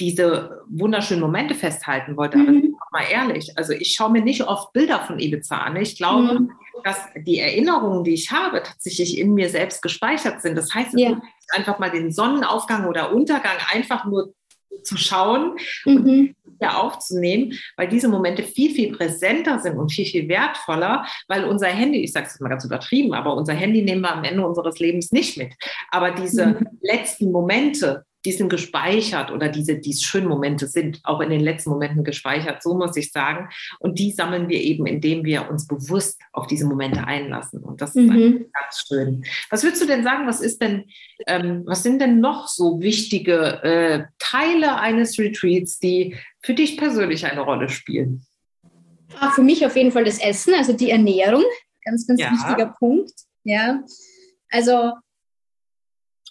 diese 0.00 0.62
wunderschönen 0.68 1.22
Momente 1.22 1.54
festhalten 1.54 2.16
wollte. 2.16 2.38
Aber 2.38 2.50
mhm. 2.50 2.73
Mal 2.94 3.04
ehrlich, 3.10 3.52
also 3.58 3.72
ich 3.72 3.94
schaue 3.94 4.12
mir 4.12 4.22
nicht 4.22 4.42
oft 4.44 4.72
Bilder 4.72 5.00
von 5.00 5.18
Ibiza 5.18 5.58
an. 5.58 5.76
Ich 5.76 5.96
glaube, 5.96 6.40
mhm. 6.40 6.50
dass 6.84 6.98
die 7.16 7.40
Erinnerungen, 7.40 8.04
die 8.04 8.14
ich 8.14 8.30
habe, 8.30 8.62
tatsächlich 8.62 9.18
in 9.18 9.34
mir 9.34 9.50
selbst 9.50 9.82
gespeichert 9.82 10.40
sind. 10.40 10.56
Das 10.56 10.72
heißt, 10.72 10.96
ja. 10.96 11.20
einfach 11.50 11.78
mal 11.80 11.90
den 11.90 12.12
Sonnenaufgang 12.12 12.86
oder 12.86 13.12
Untergang 13.12 13.56
einfach 13.72 14.04
nur 14.04 14.32
zu 14.84 14.96
schauen 14.96 15.56
mhm. 15.84 15.96
und 15.96 16.36
wieder 16.44 16.80
aufzunehmen, 16.80 17.58
weil 17.76 17.88
diese 17.88 18.08
Momente 18.08 18.44
viel, 18.44 18.70
viel 18.70 18.96
präsenter 18.96 19.58
sind 19.58 19.76
und 19.76 19.92
viel, 19.92 20.06
viel 20.06 20.28
wertvoller, 20.28 21.04
weil 21.26 21.44
unser 21.44 21.68
Handy, 21.68 22.04
ich 22.04 22.12
sage 22.12 22.26
es 22.26 22.38
mal 22.38 22.48
ganz 22.48 22.64
übertrieben, 22.64 23.12
aber 23.12 23.34
unser 23.34 23.54
Handy 23.54 23.82
nehmen 23.82 24.02
wir 24.02 24.12
am 24.12 24.24
Ende 24.24 24.46
unseres 24.46 24.78
Lebens 24.78 25.10
nicht 25.10 25.36
mit. 25.36 25.52
Aber 25.90 26.12
diese 26.12 26.46
mhm. 26.46 26.68
letzten 26.80 27.32
Momente, 27.32 28.04
die 28.24 28.32
sind 28.32 28.48
gespeichert 28.48 29.30
oder 29.30 29.48
diese, 29.48 29.76
die 29.76 29.92
schönen 29.92 30.28
Momente 30.28 30.66
sind 30.66 31.00
auch 31.04 31.20
in 31.20 31.30
den 31.30 31.40
letzten 31.40 31.70
Momenten 31.70 32.04
gespeichert, 32.04 32.62
so 32.62 32.74
muss 32.74 32.96
ich 32.96 33.12
sagen. 33.12 33.48
Und 33.78 33.98
die 33.98 34.12
sammeln 34.12 34.48
wir 34.48 34.60
eben, 34.60 34.86
indem 34.86 35.24
wir 35.24 35.50
uns 35.50 35.66
bewusst 35.66 36.20
auf 36.32 36.46
diese 36.46 36.66
Momente 36.66 37.06
einlassen. 37.06 37.62
Und 37.62 37.82
das 37.82 37.90
ist 37.90 38.10
mhm. 38.10 38.46
ganz 38.52 38.84
schön. 38.86 39.24
Was 39.50 39.62
würdest 39.62 39.82
du 39.82 39.86
denn 39.86 40.02
sagen, 40.04 40.26
was 40.26 40.40
ist 40.40 40.62
denn, 40.62 40.84
ähm, 41.26 41.62
was 41.66 41.82
sind 41.82 42.00
denn 42.00 42.20
noch 42.20 42.48
so 42.48 42.80
wichtige 42.80 43.62
äh, 43.62 44.04
Teile 44.18 44.78
eines 44.78 45.18
Retreats, 45.18 45.78
die 45.78 46.16
für 46.42 46.54
dich 46.54 46.76
persönlich 46.76 47.26
eine 47.26 47.40
Rolle 47.40 47.68
spielen? 47.68 48.24
Ach, 49.18 49.34
für 49.34 49.42
mich 49.42 49.64
auf 49.64 49.76
jeden 49.76 49.92
Fall 49.92 50.04
das 50.04 50.18
Essen, 50.18 50.54
also 50.54 50.72
die 50.72 50.90
Ernährung. 50.90 51.44
Ganz, 51.84 52.06
ganz 52.06 52.20
ja. 52.20 52.32
wichtiger 52.32 52.74
Punkt. 52.78 53.12
Ja. 53.44 53.82
Also 54.50 54.92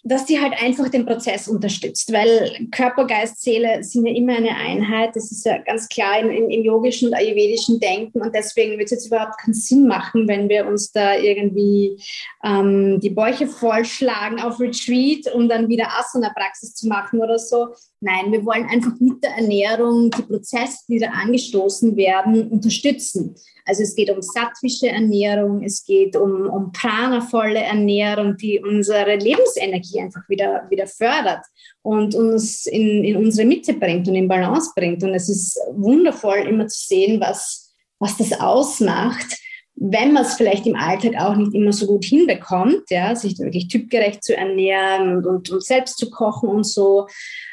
dass 0.06 0.26
die 0.26 0.38
halt 0.38 0.52
einfach 0.62 0.90
den 0.90 1.06
Prozess 1.06 1.48
unterstützt, 1.48 2.12
weil 2.12 2.68
Körper, 2.70 3.06
Geist, 3.06 3.40
Seele 3.40 3.82
sind 3.82 4.06
ja 4.06 4.14
immer 4.14 4.36
eine 4.36 4.54
Einheit. 4.54 5.16
Das 5.16 5.32
ist 5.32 5.46
ja 5.46 5.56
ganz 5.58 5.88
klar 5.88 6.20
im, 6.20 6.28
im, 6.30 6.50
im 6.50 6.62
yogischen 6.62 7.08
und 7.08 7.14
ayurvedischen 7.14 7.80
Denken 7.80 8.20
und 8.20 8.34
deswegen 8.34 8.72
wird 8.72 8.84
es 8.84 8.90
jetzt 8.90 9.06
überhaupt 9.06 9.38
keinen 9.38 9.54
Sinn 9.54 9.86
machen, 9.86 10.28
wenn 10.28 10.50
wir 10.50 10.66
uns 10.66 10.92
da 10.92 11.16
irgendwie 11.16 11.98
ähm, 12.44 13.00
die 13.00 13.10
Bäuche 13.10 13.46
vollschlagen 13.46 14.40
auf 14.40 14.60
Retreat, 14.60 15.34
um 15.34 15.48
dann 15.48 15.68
wieder 15.70 15.88
Asana-Praxis 15.98 16.74
zu 16.74 16.86
machen 16.86 17.20
oder 17.20 17.38
so. 17.38 17.68
Nein, 18.00 18.30
wir 18.30 18.44
wollen 18.44 18.66
einfach 18.66 18.92
mit 19.00 19.24
der 19.24 19.30
Ernährung 19.30 20.10
die 20.10 20.22
Prozesse, 20.22 20.80
die 20.88 20.98
da 20.98 21.08
angestoßen 21.08 21.96
werden, 21.96 22.50
unterstützen. 22.50 23.36
Also 23.66 23.82
es 23.82 23.94
geht 23.94 24.10
um 24.10 24.22
sattwische 24.22 24.88
Ernährung, 24.88 25.62
es 25.62 25.84
geht 25.84 26.16
um, 26.16 26.48
um 26.48 26.72
pranavolle 26.72 27.60
Ernährung, 27.60 28.36
die 28.36 28.60
unsere 28.60 29.16
Lebensenergie 29.16 29.74
Energie 29.74 30.00
einfach 30.00 30.28
wieder, 30.28 30.66
wieder 30.70 30.86
fördert 30.86 31.44
und 31.82 32.14
uns 32.14 32.66
in, 32.66 33.04
in 33.04 33.16
unsere 33.16 33.46
Mitte 33.46 33.74
bringt 33.74 34.08
und 34.08 34.14
in 34.14 34.28
Balance 34.28 34.72
bringt. 34.74 35.02
Und 35.02 35.14
es 35.14 35.28
ist 35.28 35.58
wundervoll, 35.72 36.38
immer 36.48 36.66
zu 36.68 36.86
sehen, 36.86 37.20
was, 37.20 37.74
was 37.98 38.16
das 38.16 38.32
ausmacht, 38.40 39.38
wenn 39.76 40.12
man 40.12 40.22
es 40.22 40.34
vielleicht 40.34 40.66
im 40.66 40.76
Alltag 40.76 41.14
auch 41.18 41.34
nicht 41.34 41.52
immer 41.52 41.72
so 41.72 41.86
gut 41.86 42.04
hinbekommt, 42.04 42.90
ja, 42.90 43.16
sich 43.16 43.36
wirklich 43.38 43.66
typgerecht 43.66 44.22
zu 44.22 44.36
ernähren 44.36 45.16
und, 45.16 45.26
und, 45.26 45.50
und 45.50 45.64
selbst 45.64 45.98
zu 45.98 46.10
kochen 46.10 46.48
und 46.48 46.64
so, 46.64 47.08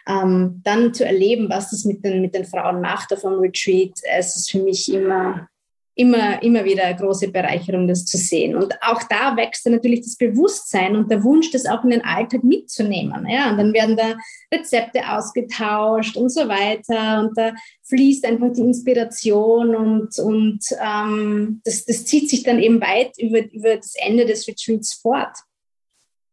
ähm, 0.08 0.62
dann 0.64 0.94
zu 0.94 1.04
erleben, 1.04 1.50
was 1.50 1.72
das 1.72 1.84
mit 1.84 2.06
den, 2.06 2.22
mit 2.22 2.36
den 2.36 2.46
Frauen 2.46 2.80
macht 2.80 3.12
auf 3.12 3.26
einem 3.26 3.40
Retreat, 3.40 3.94
es 4.16 4.36
ist 4.36 4.52
für 4.52 4.62
mich 4.62 4.94
immer 4.94 5.48
immer, 5.96 6.42
immer 6.42 6.64
wieder 6.64 6.84
eine 6.84 6.96
große 6.96 7.32
Bereicherung, 7.32 7.88
das 7.88 8.06
zu 8.06 8.18
sehen. 8.18 8.56
Und 8.56 8.74
auch 8.82 9.04
da 9.04 9.36
wächst 9.36 9.66
dann 9.66 9.74
natürlich 9.74 10.02
das 10.02 10.16
Bewusstsein 10.16 10.96
und 10.96 11.12
der 11.12 11.24
Wunsch, 11.24 11.52
das 11.52 11.66
auch 11.66 11.84
in 11.84 11.90
den 11.92 12.04
Alltag 12.04 12.44
mitzunehmen. 12.44 13.28
Ja, 13.28 13.52
und 13.52 13.58
dann 13.58 13.74
werden 13.74 13.98
da 13.98 14.16
Rezepte 14.54 15.02
ausgetauscht 15.10 16.16
und 16.16 16.30
so 16.30 16.48
weiter. 16.48 17.20
Und 17.22 17.38
da 17.38 17.54
fließt 17.90 18.26
einfach 18.26 18.54
die 18.54 18.62
Inspiration 18.62 19.76
und, 19.76 20.18
und 20.20 20.60
ähm, 20.82 21.62
das, 21.66 21.86
das 21.86 22.06
zieht 22.06 22.30
sich 22.30 22.44
dann 22.44 22.60
eben 22.60 22.80
weit 22.82 23.18
über, 23.18 23.40
über 23.52 23.76
das 23.76 23.94
Ende 23.96 24.26
des 24.26 24.48
Retreats 24.48 24.94
fort. 24.94 25.36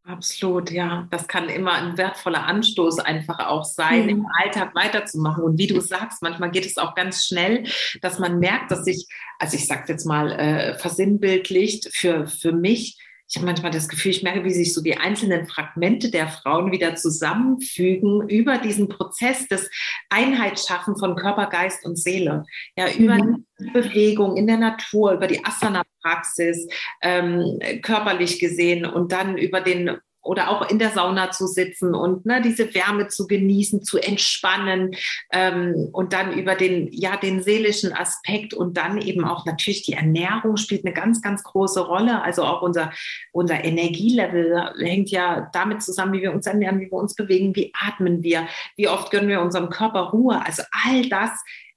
Absolut, 0.08 0.70
ja. 0.70 1.06
Das 1.10 1.28
kann 1.28 1.50
immer 1.50 1.72
ein 1.72 1.98
wertvoller 1.98 2.46
Anstoß 2.46 2.98
einfach 3.00 3.46
auch 3.46 3.64
sein, 3.64 4.04
mhm. 4.04 4.08
im 4.08 4.26
Alltag 4.42 4.74
weiterzumachen. 4.74 5.44
Und 5.44 5.58
wie 5.58 5.66
du 5.66 5.80
sagst, 5.80 6.22
manchmal 6.22 6.50
geht 6.50 6.64
es 6.64 6.78
auch 6.78 6.94
ganz 6.94 7.26
schnell, 7.26 7.64
dass 8.00 8.18
man 8.18 8.38
merkt, 8.38 8.70
dass 8.70 8.84
sich, 8.84 9.06
also 9.38 9.56
ich 9.56 9.66
sage 9.66 9.84
jetzt 9.88 10.06
mal, 10.06 10.32
äh, 10.32 10.78
versinnbildlicht 10.78 11.94
für, 11.94 12.26
für 12.26 12.52
mich, 12.52 12.96
ich 13.28 13.36
habe 13.36 13.44
manchmal 13.44 13.70
das 13.70 13.88
Gefühl, 13.88 14.10
ich 14.10 14.22
merke, 14.22 14.44
wie 14.44 14.50
sich 14.50 14.72
so 14.72 14.82
die 14.82 14.96
einzelnen 14.96 15.46
Fragmente 15.46 16.10
der 16.10 16.28
Frauen 16.28 16.72
wieder 16.72 16.94
zusammenfügen 16.96 18.26
über 18.28 18.56
diesen 18.56 18.88
Prozess 18.88 19.46
des 19.48 19.70
Einheitsschaffen 20.08 20.96
von 20.96 21.14
Körper, 21.14 21.46
Geist 21.46 21.84
und 21.84 21.98
Seele. 21.98 22.46
Ja, 22.74 22.90
über 22.90 23.16
mhm. 23.16 23.44
die 23.58 23.70
Bewegung 23.70 24.36
in 24.36 24.46
der 24.46 24.56
Natur, 24.56 25.12
über 25.12 25.26
die 25.26 25.44
Asana-Praxis, 25.44 26.68
ähm, 27.02 27.58
körperlich 27.82 28.40
gesehen 28.40 28.86
und 28.86 29.12
dann 29.12 29.36
über 29.36 29.60
den 29.60 29.98
oder 30.28 30.50
auch 30.50 30.68
in 30.68 30.78
der 30.78 30.90
Sauna 30.90 31.30
zu 31.30 31.46
sitzen 31.46 31.94
und 31.94 32.26
ne, 32.26 32.42
diese 32.42 32.74
Wärme 32.74 33.08
zu 33.08 33.26
genießen, 33.26 33.82
zu 33.82 33.98
entspannen 33.98 34.94
ähm, 35.32 35.88
und 35.92 36.12
dann 36.12 36.34
über 36.34 36.54
den, 36.54 36.92
ja, 36.92 37.16
den 37.16 37.42
seelischen 37.42 37.94
Aspekt 37.94 38.52
und 38.52 38.76
dann 38.76 39.00
eben 39.00 39.24
auch 39.24 39.46
natürlich 39.46 39.82
die 39.82 39.94
Ernährung 39.94 40.58
spielt 40.58 40.84
eine 40.84 40.92
ganz, 40.92 41.22
ganz 41.22 41.42
große 41.42 41.80
Rolle. 41.80 42.22
Also 42.22 42.44
auch 42.44 42.60
unser, 42.60 42.92
unser 43.32 43.64
Energielevel 43.64 44.74
hängt 44.78 45.10
ja 45.10 45.48
damit 45.54 45.82
zusammen, 45.82 46.12
wie 46.12 46.20
wir 46.20 46.34
uns 46.34 46.46
ernähren, 46.46 46.78
wie 46.78 46.90
wir 46.90 46.98
uns 46.98 47.14
bewegen, 47.14 47.56
wie 47.56 47.72
atmen 47.74 48.22
wir, 48.22 48.46
wie 48.76 48.88
oft 48.88 49.10
gönnen 49.10 49.28
wir 49.28 49.40
unserem 49.40 49.70
Körper 49.70 50.10
Ruhe. 50.10 50.44
Also 50.44 50.62
all 50.84 51.08
das 51.08 51.30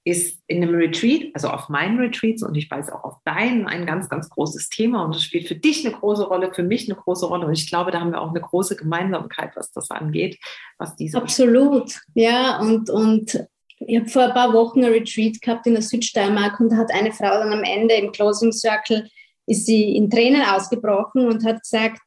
ist 0.04 0.40
in 0.48 0.64
einem 0.64 0.74
Retreat, 0.74 1.30
also 1.36 1.50
auf 1.50 1.70
meinen 1.70 2.00
Retreats 2.00 2.42
und 2.42 2.56
ich 2.56 2.70
weiß 2.72 2.92
auch 2.92 3.04
auf 3.04 3.18
deinen, 3.24 3.68
ein 3.68 3.86
ganz, 3.86 4.10
ganz 4.10 4.30
großes 4.30 4.70
Thema 4.70 5.06
und 5.06 5.16
es 5.16 5.24
spielt 5.24 5.48
für 5.48 5.56
dich 5.56 5.86
eine 5.86 5.96
große 5.96 6.24
Rolle, 6.24 6.52
für 6.54 6.64
mich 6.64 6.90
eine 6.90 7.00
große 7.00 7.28
Rolle 7.28 7.46
und 7.46 7.54
ich 7.54 7.70
glaube, 7.70 7.92
da 7.92 8.00
haben 8.00 8.12
wir 8.12 8.22
auch 8.22 8.32
eine 8.32 8.42
große 8.42 8.76
Gemeinsamkeit, 8.76 9.52
was 9.56 9.72
das 9.72 9.92
angeht, 9.92 10.40
was 10.80 10.96
diese. 10.96 11.18
Absolut, 11.18 12.00
ja 12.16 12.60
und, 12.60 12.90
und 12.90 13.48
ich 13.80 14.00
habe 14.00 14.10
vor 14.10 14.24
ein 14.24 14.34
paar 14.34 14.54
Wochen 14.54 14.84
ein 14.84 14.92
Retreat 14.92 15.40
gehabt 15.42 15.68
in 15.68 15.74
der 15.74 15.84
Südsteiermark 15.84 16.60
und 16.60 16.72
da 16.72 16.78
hat 16.78 16.92
eine 16.92 17.12
Frau 17.12 17.30
dann 17.30 17.54
am 17.54 17.64
Ende 17.64 17.94
im 17.96 18.12
Closing 18.12 18.52
Circle, 18.52 19.08
ist 19.46 19.66
sie 19.66 19.96
in 19.96 20.10
Tränen 20.10 20.42
ausgebrochen 20.44 21.28
und 21.28 21.46
hat 21.46 21.62
gesagt, 21.62 22.02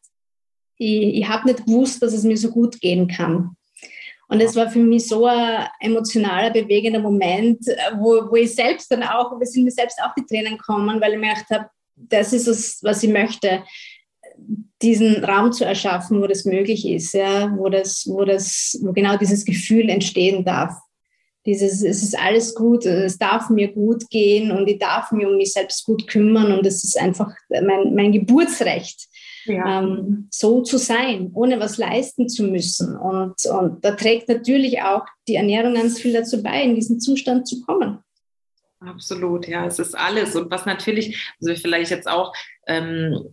ich, 0.79 1.19
ich 1.19 1.29
habe 1.29 1.47
nicht 1.47 1.67
gewusst, 1.67 2.03
dass 2.03 2.13
es 2.13 2.25
mir 2.25 2.37
so 2.37 2.51
gut 2.51 2.81
gehen 2.81 3.07
kann. 3.07 3.57
Und 4.29 4.41
es 4.41 4.57
war 4.57 4.71
für 4.71 4.79
mich 4.79 5.07
so 5.07 5.27
ein 5.27 5.67
emotionaler, 5.81 6.51
bewegender 6.51 7.01
Moment, 7.01 7.61
wo, 7.99 8.31
wo 8.31 8.37
ich 8.37 8.55
selbst 8.55 8.91
dann 8.91 9.03
auch, 9.03 9.33
wo 9.33 9.45
sind 9.45 9.65
mir 9.65 9.71
selbst 9.71 9.99
auch 10.03 10.15
die 10.17 10.25
Tränen 10.25 10.59
kommen, 10.59 11.01
weil 11.01 11.13
ich 11.13 11.19
mir 11.19 11.35
gedacht 11.35 11.51
habe, 11.51 11.67
das 11.97 12.33
ist 12.33 12.49
es, 12.49 12.83
was 12.83 13.03
ich 13.03 13.11
möchte, 13.11 13.63
diesen 14.83 15.25
Raum 15.25 15.53
zu 15.53 15.65
erschaffen, 15.65 16.21
wo 16.21 16.27
das 16.27 16.45
möglich 16.45 16.87
ist, 16.87 17.15
ja, 17.15 17.53
wo 17.57 17.69
das, 17.69 18.05
wo 18.07 18.25
das, 18.25 18.79
wo 18.83 18.93
genau 18.93 19.17
dieses 19.17 19.45
Gefühl 19.45 19.89
entstehen 19.89 20.45
darf. 20.45 20.73
Dieses, 21.47 21.83
es 21.83 22.03
ist 22.03 22.19
alles 22.19 22.55
gut, 22.55 22.87
es 22.87 23.19
darf 23.19 23.51
mir 23.51 23.69
gut 23.69 24.09
gehen 24.09 24.51
und 24.51 24.67
ich 24.67 24.79
darf 24.79 25.13
mich 25.13 25.27
um 25.27 25.37
mich 25.37 25.53
selbst 25.53 25.85
gut 25.85 26.07
kümmern 26.07 26.53
und 26.53 26.67
es 26.67 26.83
ist 26.83 26.99
einfach 26.99 27.31
mein, 27.49 27.95
mein 27.95 28.13
Geburtsrecht 28.13 29.09
ja. 29.45 29.81
ähm, 29.83 30.29
so 30.31 30.63
zu 30.63 30.79
sein, 30.79 31.31
ohne 31.35 31.61
was 31.61 31.79
leisten 31.79 32.29
zu 32.29 32.45
müssen. 32.45 32.97
Und, 32.97 33.35
und 33.47 33.85
da 33.85 33.93
trägt 33.93 34.29
natürlich 34.29 34.83
auch 34.83 35.05
die 35.29 35.37
Ernährung 35.37 35.75
ganz 35.75 36.01
viel 36.01 36.13
dazu 36.13 36.43
bei, 36.43 36.63
in 36.63 36.75
diesen 36.75 37.01
Zustand 37.01 37.47
zu 37.47 37.63
kommen. 37.63 37.99
Absolut, 38.81 39.49
ja, 39.49 39.67
es 39.67 39.79
ist 39.79 39.97
alles. 39.97 40.37
Und 40.37 40.51
was 40.51 40.67
natürlich, 40.67 41.33
also 41.41 41.55
vielleicht 41.55 41.91
jetzt 41.91 42.09
auch 42.09 42.33
ähm, 42.67 43.31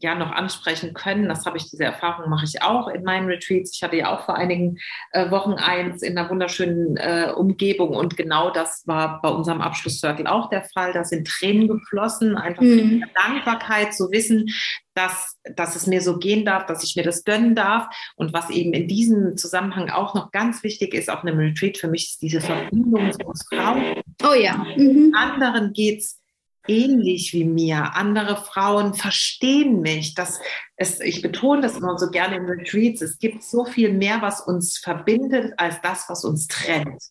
ja 0.00 0.14
noch 0.14 0.32
ansprechen 0.32 0.94
können. 0.94 1.28
Das 1.28 1.46
habe 1.46 1.56
ich, 1.56 1.70
diese 1.70 1.84
Erfahrung 1.84 2.30
mache 2.30 2.44
ich 2.44 2.62
auch 2.62 2.88
in 2.88 3.04
meinen 3.04 3.26
Retreats. 3.26 3.72
Ich 3.74 3.82
hatte 3.82 3.96
ja 3.96 4.14
auch 4.14 4.24
vor 4.24 4.36
einigen 4.36 4.78
äh, 5.12 5.30
Wochen 5.30 5.54
eins 5.54 6.02
in 6.02 6.16
einer 6.16 6.28
wunderschönen 6.30 6.96
äh, 6.96 7.32
Umgebung 7.34 7.90
und 7.90 8.16
genau 8.16 8.50
das 8.50 8.82
war 8.86 9.20
bei 9.22 9.28
unserem 9.28 9.60
Abschlusscircle 9.60 10.26
auch 10.26 10.50
der 10.50 10.64
Fall. 10.64 10.92
Da 10.92 11.04
sind 11.04 11.26
Tränen 11.26 11.68
geflossen, 11.68 12.36
einfach 12.36 12.62
mhm. 12.62 13.04
Dankbarkeit 13.14 13.94
zu 13.94 14.10
wissen, 14.10 14.46
dass, 14.94 15.36
dass 15.56 15.76
es 15.76 15.86
mir 15.86 16.00
so 16.00 16.18
gehen 16.18 16.44
darf, 16.44 16.66
dass 16.66 16.84
ich 16.84 16.96
mir 16.96 17.02
das 17.02 17.24
gönnen 17.24 17.54
darf. 17.54 17.86
Und 18.16 18.32
was 18.32 18.50
eben 18.50 18.72
in 18.72 18.88
diesem 18.88 19.36
Zusammenhang 19.36 19.90
auch 19.90 20.14
noch 20.14 20.30
ganz 20.30 20.62
wichtig 20.62 20.94
ist 20.94 21.10
auf 21.10 21.22
einem 21.22 21.38
Retreat 21.38 21.78
für 21.78 21.88
mich, 21.88 22.10
ist 22.10 22.22
diese 22.22 22.40
Verbindung 22.40 23.12
zu 23.12 23.26
uns 23.26 23.44
Frauen. 23.52 24.00
Oh 24.24 24.34
ja. 24.34 24.54
Mhm. 24.76 25.12
Anderen 25.16 25.72
geht 25.72 26.00
es 26.00 26.23
ähnlich 26.66 27.32
wie 27.32 27.44
mir. 27.44 27.94
Andere 27.94 28.36
Frauen 28.36 28.94
verstehen 28.94 29.80
mich. 29.80 30.14
Das 30.14 30.40
ist, 30.76 31.02
ich 31.02 31.22
betone 31.22 31.62
das 31.62 31.76
immer 31.76 31.98
so 31.98 32.10
gerne 32.10 32.36
in 32.36 32.46
Retreats. 32.46 33.02
Es 33.02 33.18
gibt 33.18 33.42
so 33.42 33.64
viel 33.64 33.92
mehr, 33.92 34.22
was 34.22 34.40
uns 34.40 34.78
verbindet, 34.78 35.54
als 35.56 35.80
das, 35.82 36.08
was 36.08 36.24
uns 36.24 36.46
trennt. 36.46 37.02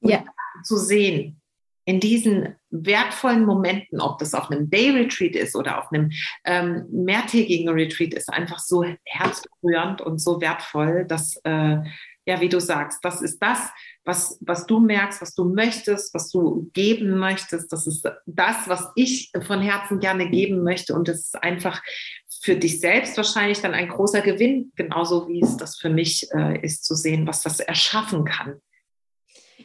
Und 0.00 0.10
ja. 0.10 0.24
zu 0.64 0.76
sehen, 0.76 1.40
in 1.88 2.00
diesen 2.00 2.54
wertvollen 2.68 3.46
Momenten, 3.46 4.02
ob 4.02 4.18
das 4.18 4.34
auf 4.34 4.50
einem 4.50 4.68
Day 4.68 4.90
Retreat 4.90 5.34
ist 5.34 5.56
oder 5.56 5.78
auf 5.78 5.90
einem 5.90 6.10
ähm, 6.44 6.86
mehrtägigen 6.90 7.70
Retreat, 7.70 8.12
ist 8.12 8.28
einfach 8.28 8.58
so 8.58 8.84
herzberührend 9.06 10.02
und 10.02 10.18
so 10.18 10.38
wertvoll, 10.42 11.06
dass, 11.06 11.36
äh, 11.44 11.78
ja, 12.26 12.40
wie 12.42 12.50
du 12.50 12.60
sagst, 12.60 13.02
das 13.02 13.22
ist 13.22 13.38
das, 13.42 13.70
was, 14.08 14.38
was 14.40 14.64
du 14.64 14.80
merkst, 14.80 15.20
was 15.20 15.34
du 15.34 15.44
möchtest, 15.44 16.14
was 16.14 16.30
du 16.30 16.70
geben 16.72 17.18
möchtest. 17.18 17.70
Das 17.70 17.86
ist 17.86 18.08
das, 18.24 18.56
was 18.66 18.88
ich 18.96 19.30
von 19.46 19.60
Herzen 19.60 20.00
gerne 20.00 20.30
geben 20.30 20.64
möchte. 20.64 20.94
Und 20.94 21.08
das 21.08 21.18
ist 21.18 21.42
einfach 21.42 21.82
für 22.40 22.56
dich 22.56 22.80
selbst 22.80 23.18
wahrscheinlich 23.18 23.60
dann 23.60 23.74
ein 23.74 23.90
großer 23.90 24.22
Gewinn, 24.22 24.72
genauso 24.76 25.28
wie 25.28 25.42
es 25.42 25.58
das 25.58 25.78
für 25.78 25.90
mich 25.90 26.26
äh, 26.32 26.58
ist, 26.62 26.86
zu 26.86 26.94
sehen, 26.94 27.26
was 27.26 27.42
das 27.42 27.60
erschaffen 27.60 28.24
kann. 28.24 28.54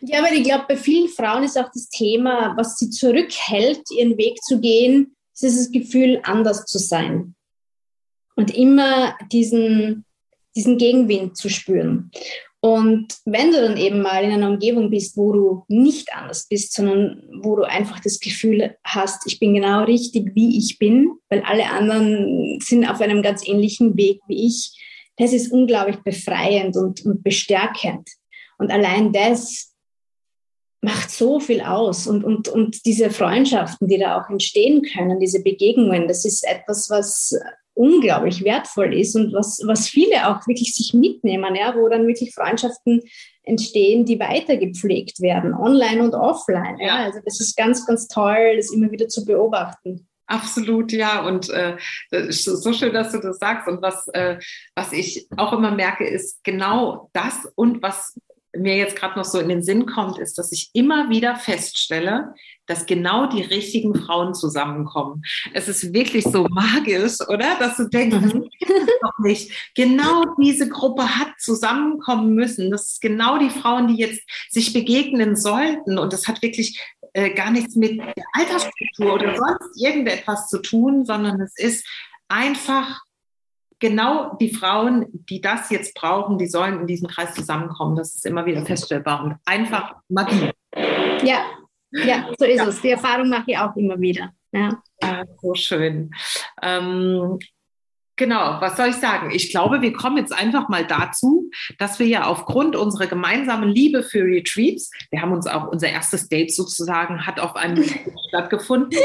Ja, 0.02 0.20
aber 0.20 0.34
ich 0.34 0.44
glaube, 0.44 0.66
bei 0.68 0.76
vielen 0.76 1.08
Frauen 1.08 1.44
ist 1.44 1.58
auch 1.58 1.72
das 1.74 1.88
Thema, 1.88 2.54
was 2.58 2.78
sie 2.78 2.90
zurückhält, 2.90 3.84
ihren 3.98 4.18
Weg 4.18 4.44
zu 4.44 4.60
gehen, 4.60 5.16
ist 5.40 5.58
das 5.58 5.72
Gefühl, 5.72 6.20
anders 6.24 6.66
zu 6.66 6.80
sein. 6.80 7.34
Und 8.36 8.54
immer 8.54 9.18
diesen, 9.32 10.04
diesen 10.54 10.78
Gegenwind 10.78 11.38
zu 11.38 11.48
spüren. 11.48 12.12
Und 12.66 13.18
wenn 13.26 13.52
du 13.52 13.60
dann 13.60 13.76
eben 13.76 14.02
mal 14.02 14.24
in 14.24 14.32
einer 14.32 14.50
Umgebung 14.50 14.90
bist, 14.90 15.18
wo 15.18 15.34
du 15.34 15.66
nicht 15.68 16.16
anders 16.16 16.48
bist, 16.48 16.72
sondern 16.72 17.22
wo 17.42 17.58
du 17.58 17.64
einfach 17.64 18.00
das 18.00 18.22
Gefühl 18.22 18.78
hast, 18.86 19.28
ich 19.28 19.38
bin 19.38 19.54
genau 19.54 19.84
richtig, 19.84 20.32
wie 20.34 20.58
ich 20.58 20.80
bin, 20.80 21.12
weil 21.28 21.42
alle 21.42 21.70
anderen 21.70 22.62
sind 22.62 22.86
auf 22.86 23.02
einem 23.02 23.22
ganz 23.22 23.46
ähnlichen 23.46 23.98
Weg 23.98 24.22
wie 24.30 24.48
ich, 24.48 24.80
das 25.18 25.34
ist 25.34 25.52
unglaublich 25.52 25.98
befreiend 26.06 26.78
und, 26.78 27.06
und 27.06 27.22
bestärkend. 27.22 28.08
Und 28.58 28.72
allein 28.72 29.12
das 29.12 29.74
macht 30.80 31.12
so 31.12 31.42
viel 31.42 31.60
aus. 31.60 32.08
Und, 32.08 32.24
und, 32.24 32.48
und 32.48 32.86
diese 32.86 33.10
Freundschaften, 33.10 33.90
die 33.90 34.00
da 34.00 34.22
auch 34.22 34.30
entstehen 34.30 34.84
können, 34.84 35.20
diese 35.20 35.44
Begegnungen, 35.44 36.08
das 36.08 36.24
ist 36.24 36.48
etwas, 36.48 36.90
was 36.90 37.38
unglaublich 37.74 38.44
wertvoll 38.44 38.94
ist 38.94 39.16
und 39.16 39.34
was, 39.34 39.62
was 39.66 39.88
viele 39.88 40.28
auch 40.28 40.48
wirklich 40.48 40.76
sich 40.76 40.94
mitnehmen, 40.94 41.56
ja, 41.56 41.76
wo 41.76 41.88
dann 41.90 42.08
wirklich 42.08 42.34
Freundschaften 42.34 43.02
entstehen, 43.44 44.06
die 44.06 44.20
weiter 44.20 44.58
gepflegt 44.58 45.20
werden, 45.22 45.54
online 45.54 46.04
und 46.04 46.16
offline. 46.16 46.78
Ja. 46.80 46.86
ja. 46.86 46.96
Also 47.06 47.20
das 47.26 47.40
ist 47.40 47.58
ganz, 47.58 47.86
ganz 47.86 48.08
toll, 48.08 48.56
das 48.56 48.72
immer 48.72 48.92
wieder 48.92 49.08
zu 49.08 49.26
beobachten. 49.26 50.08
Absolut, 50.28 50.92
ja. 50.92 51.26
Und 51.26 51.50
äh, 51.50 51.78
so 52.30 52.74
schön, 52.74 52.94
dass 52.94 53.12
du 53.12 53.20
das 53.20 53.38
sagst. 53.40 53.68
Und 53.68 53.82
was, 53.82 54.08
äh, 54.14 54.40
was 54.74 54.94
ich 54.94 55.28
auch 55.36 55.54
immer 55.54 55.72
merke, 55.72 56.08
ist 56.08 56.44
genau 56.44 57.10
das 57.14 57.46
und 57.56 57.82
was 57.82 58.18
mir 58.56 58.78
jetzt 58.78 58.96
gerade 58.96 59.18
noch 59.18 59.26
so 59.26 59.40
in 59.40 59.50
den 59.50 59.64
Sinn 59.64 59.86
kommt, 59.86 60.20
ist, 60.20 60.38
dass 60.38 60.52
ich 60.52 60.70
immer 60.74 61.10
wieder 61.10 61.36
feststelle, 61.36 62.34
dass 62.66 62.86
genau 62.86 63.28
die 63.28 63.42
richtigen 63.42 63.96
Frauen 63.96 64.34
zusammenkommen. 64.34 65.24
Es 65.54 65.68
ist 65.68 65.94
wirklich 65.94 66.24
so 66.24 66.48
magisch, 66.50 67.20
oder? 67.28 67.58
Dass 67.60 67.78
du 67.78 67.90
denkst, 67.90 68.16
mhm. 68.16 68.50
das 68.60 68.70
ist 68.70 69.00
doch 69.02 69.20
nicht. 69.20 69.72
Genau 69.76 70.24
diese 70.40 70.70
Gruppe 70.70 71.04
hat 71.04 71.34
zusammenkommen 71.40 72.36
müssen. 72.36 72.72
Das 72.72 72.94
ist 72.94 73.02
genau 73.02 73.38
die 73.38 73.50
Frauen, 73.50 73.88
die 73.88 73.98
jetzt 73.98 74.22
sich 74.50 74.72
begegnen 74.72 75.36
sollten. 75.36 75.98
Und 75.98 76.14
das 76.14 76.28
hat 76.28 76.42
wirklich 76.42 76.80
äh, 77.14 77.32
gar 77.32 77.52
nichts 77.52 77.76
mit 77.76 78.00
der 78.00 78.26
Altersstruktur 78.34 79.14
oder 79.14 79.36
sonst 79.36 79.82
irgendetwas 79.82 80.48
zu 80.48 80.62
tun, 80.62 81.06
sondern 81.06 81.42
es 81.42 81.58
ist 81.58 81.88
einfach 82.28 83.02
genau 83.84 84.38
die 84.38 84.54
Frauen, 84.54 85.08
die 85.12 85.42
das 85.42 85.70
jetzt 85.70 85.94
brauchen, 85.94 86.38
die 86.38 86.48
sollen 86.48 86.80
in 86.80 86.88
diesem 86.88 87.10
Kreis 87.10 87.34
zusammenkommen. 87.36 87.98
Das 87.98 88.16
ist 88.16 88.26
immer 88.26 88.46
wieder 88.46 88.66
feststellbar 88.66 89.22
und 89.22 89.36
einfach 89.44 89.96
Magie. 90.08 90.52
Ja, 91.22 91.44
ja, 91.92 92.30
so 92.40 92.46
ist 92.46 92.58
ja. 92.58 92.68
es. 92.68 92.82
Die 92.82 92.92
Erfahrung 92.92 93.28
mache 93.28 93.44
ich 93.48 93.58
auch 93.58 93.76
immer 93.76 94.00
wieder. 94.00 94.32
Ja, 94.54 94.82
ja 95.02 95.26
so 95.42 95.54
schön. 95.54 96.12
Ähm, 96.62 97.40
Genau, 98.16 98.58
was 98.60 98.78
soll 98.78 98.90
ich 98.90 98.98
sagen? 98.98 99.32
Ich 99.32 99.50
glaube, 99.50 99.82
wir 99.82 99.92
kommen 99.92 100.18
jetzt 100.18 100.34
einfach 100.34 100.70
mal 100.70 100.86
dazu, 100.86 101.50
dass 101.80 101.98
wir 101.98 102.06
ja 102.06 102.26
aufgrund 102.26 102.76
unserer 102.76 103.08
gemeinsamen 103.08 103.70
Liebe 103.70 104.04
für 104.04 104.24
Retreats, 104.24 104.92
wir 105.10 105.20
haben 105.22 105.32
uns 105.32 105.48
auch 105.48 105.68
unser 105.68 105.90
erstes 105.90 106.30
Date 106.30 106.54
sozusagen 106.54 107.26
hat 107.26 107.40
auf 107.40 107.56
einem 107.56 107.84
stattgefunden. 108.28 108.92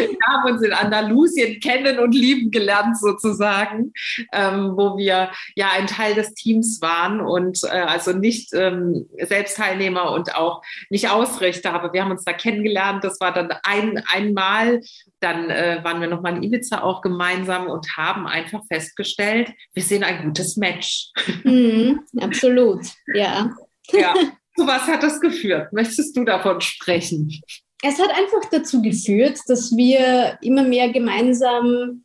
wir 0.00 0.18
haben 0.26 0.52
uns 0.52 0.62
in 0.62 0.72
Andalusien 0.72 1.60
kennen 1.60 2.00
und 2.00 2.16
lieben 2.16 2.50
gelernt 2.50 2.98
sozusagen, 2.98 3.92
ähm, 4.32 4.72
wo 4.76 4.96
wir 4.96 5.30
ja 5.54 5.70
ein 5.72 5.86
Teil 5.86 6.16
des 6.16 6.34
Teams 6.34 6.80
waren 6.82 7.20
und 7.20 7.60
äh, 7.62 7.68
also 7.68 8.12
nicht 8.12 8.52
ähm, 8.54 9.08
Selbstteilnehmer 9.20 10.10
und 10.10 10.34
auch 10.34 10.62
nicht 10.90 11.10
Ausrichter, 11.10 11.74
aber 11.74 11.92
wir 11.92 12.02
haben 12.02 12.10
uns 12.10 12.24
da 12.24 12.32
kennengelernt. 12.32 13.04
Das 13.04 13.20
war 13.20 13.32
dann 13.32 13.52
ein 13.62 14.02
einmal 14.12 14.80
dann 15.22 15.50
äh, 15.50 15.78
waren 15.82 16.00
wir 16.00 16.08
nochmal 16.08 16.36
in 16.36 16.42
Ibiza 16.42 16.81
auch 16.82 17.02
gemeinsam 17.02 17.68
und 17.68 17.96
haben 17.96 18.26
einfach 18.26 18.62
festgestellt, 18.68 19.50
wir 19.74 19.82
sind 19.82 20.04
ein 20.04 20.24
gutes 20.24 20.56
Match. 20.56 21.10
Mm, 21.44 21.98
absolut, 22.20 22.84
ja. 23.14 23.50
Ja, 23.90 24.14
zu 24.56 24.66
was 24.66 24.82
hat 24.82 25.02
das 25.02 25.20
geführt? 25.20 25.72
Möchtest 25.72 26.16
du 26.16 26.24
davon 26.24 26.60
sprechen? 26.60 27.40
Es 27.82 27.98
hat 27.98 28.10
einfach 28.10 28.48
dazu 28.50 28.80
geführt, 28.80 29.40
dass 29.48 29.76
wir 29.76 30.38
immer 30.40 30.62
mehr 30.62 30.90
gemeinsam 30.90 32.04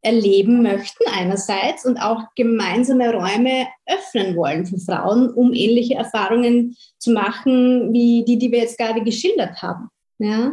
erleben 0.00 0.62
möchten 0.62 1.04
einerseits 1.12 1.84
und 1.84 1.98
auch 1.98 2.22
gemeinsame 2.36 3.12
Räume 3.12 3.66
öffnen 3.86 4.36
wollen 4.36 4.64
für 4.64 4.78
Frauen, 4.78 5.32
um 5.32 5.52
ähnliche 5.52 5.94
Erfahrungen 5.94 6.76
zu 6.98 7.12
machen 7.12 7.92
wie 7.92 8.24
die, 8.24 8.38
die 8.38 8.52
wir 8.52 8.60
jetzt 8.60 8.78
gerade 8.78 9.02
geschildert 9.02 9.60
haben. 9.60 9.88
Ja, 10.20 10.46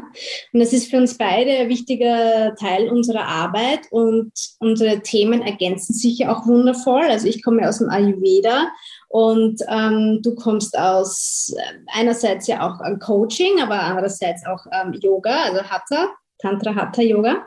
und 0.54 0.60
das 0.60 0.74
ist 0.74 0.92
für 0.92 0.98
uns 0.98 1.18
beide 1.18 1.50
ein 1.50 1.70
wichtiger 1.70 2.56
Teil 2.56 2.88
unserer 2.88 3.26
Arbeit 3.26 3.88
und 3.90 4.32
unsere 4.60 5.02
Themen 5.02 5.42
ergänzen 5.42 5.94
sich 5.94 6.20
ja 6.20 6.32
auch 6.32 6.46
wundervoll. 6.46 7.02
Also 7.02 7.28
ich 7.28 7.42
komme 7.44 7.68
aus 7.68 7.80
dem 7.80 7.90
Ayurveda 7.90 8.68
und 9.10 9.60
ähm, 9.68 10.20
du 10.22 10.36
kommst 10.36 10.78
aus 10.78 11.52
äh, 11.58 11.78
einerseits 11.88 12.46
ja 12.46 12.68
auch 12.68 12.80
Coaching, 13.00 13.60
aber 13.60 13.80
andererseits 13.82 14.46
auch 14.46 14.68
ähm, 14.72 14.94
Yoga, 15.02 15.46
also 15.46 15.64
Hatha, 15.64 16.10
Tantra 16.38 16.76
Hatha 16.76 17.02
Yoga. 17.02 17.44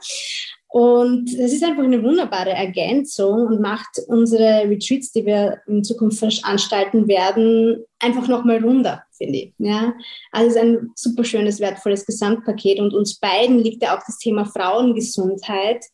Und 0.71 1.27
das 1.39 1.53
ist 1.53 1.65
einfach 1.65 1.83
eine 1.83 2.03
wunderbare 2.03 2.51
Ergänzung 2.51 3.47
und 3.47 3.61
macht 3.61 4.01
unsere 4.07 4.69
Retreats, 4.69 5.13
die 5.13 5.25
wir 5.25 5.63
in 5.67 5.83
Zukunft 5.83 6.19
veranstalten 6.19 7.09
werden, 7.09 7.85
einfach 7.99 8.29
nochmal 8.29 8.63
runder, 8.63 9.03
finde 9.13 9.39
ich. 9.39 9.55
Ja? 9.59 9.95
Also 10.31 10.49
es 10.49 10.57
ist 10.57 10.63
ein 10.63 10.91
super 10.95 11.25
schönes, 11.25 11.61
wertvolles 11.61 12.05
Gesamtpaket 12.05 12.81
und 12.81 12.93
uns 12.93 13.19
beiden 13.19 13.59
liegt 13.59 13.83
ja 13.83 13.97
auch 13.97 14.03
das 14.07 14.19
Thema 14.19 14.45
Frauengesundheit 14.45 15.87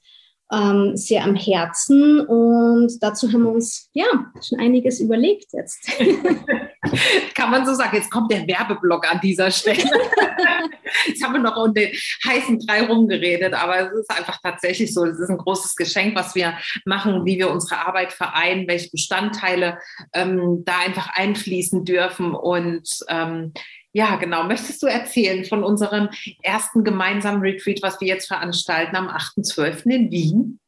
ähm, 0.54 0.96
sehr 0.96 1.24
am 1.24 1.34
Herzen 1.34 2.20
und 2.20 3.02
dazu 3.02 3.32
haben 3.32 3.42
wir 3.42 3.50
uns 3.50 3.90
ja 3.92 4.04
schon 4.46 4.60
einiges 4.60 5.00
überlegt 5.00 5.52
jetzt. 5.52 5.90
Kann 7.34 7.50
man 7.50 7.66
so 7.66 7.74
sagen, 7.74 7.96
jetzt 7.96 8.10
kommt 8.10 8.30
der 8.30 8.46
Werbeblock 8.46 9.10
an 9.10 9.20
dieser 9.20 9.50
Stelle. 9.50 9.78
jetzt 11.06 11.24
haben 11.24 11.34
wir 11.34 11.40
noch 11.40 11.56
um 11.56 11.74
den 11.74 11.90
heißen 12.26 12.58
Brei 12.66 12.86
rumgeredet, 12.86 13.54
aber 13.54 13.80
es 13.80 14.00
ist 14.00 14.10
einfach 14.10 14.38
tatsächlich 14.42 14.92
so, 14.92 15.04
es 15.04 15.18
ist 15.18 15.30
ein 15.30 15.38
großes 15.38 15.74
Geschenk, 15.76 16.14
was 16.14 16.34
wir 16.34 16.56
machen, 16.84 17.24
wie 17.24 17.38
wir 17.38 17.50
unsere 17.50 17.86
Arbeit 17.86 18.12
vereinen, 18.12 18.68
welche 18.68 18.90
Bestandteile 18.90 19.78
ähm, 20.12 20.62
da 20.64 20.78
einfach 20.84 21.08
einfließen 21.14 21.84
dürfen 21.84 22.34
und 22.34 22.88
ähm, 23.08 23.52
ja, 23.94 24.16
genau. 24.16 24.42
Möchtest 24.42 24.82
du 24.82 24.88
erzählen 24.88 25.44
von 25.44 25.62
unserem 25.62 26.08
ersten 26.42 26.82
gemeinsamen 26.82 27.40
Retreat, 27.40 27.80
was 27.80 28.00
wir 28.00 28.08
jetzt 28.08 28.26
veranstalten 28.26 28.96
am 28.96 29.06
8.12. 29.08 29.88
in 29.88 30.10
Wien? 30.10 30.58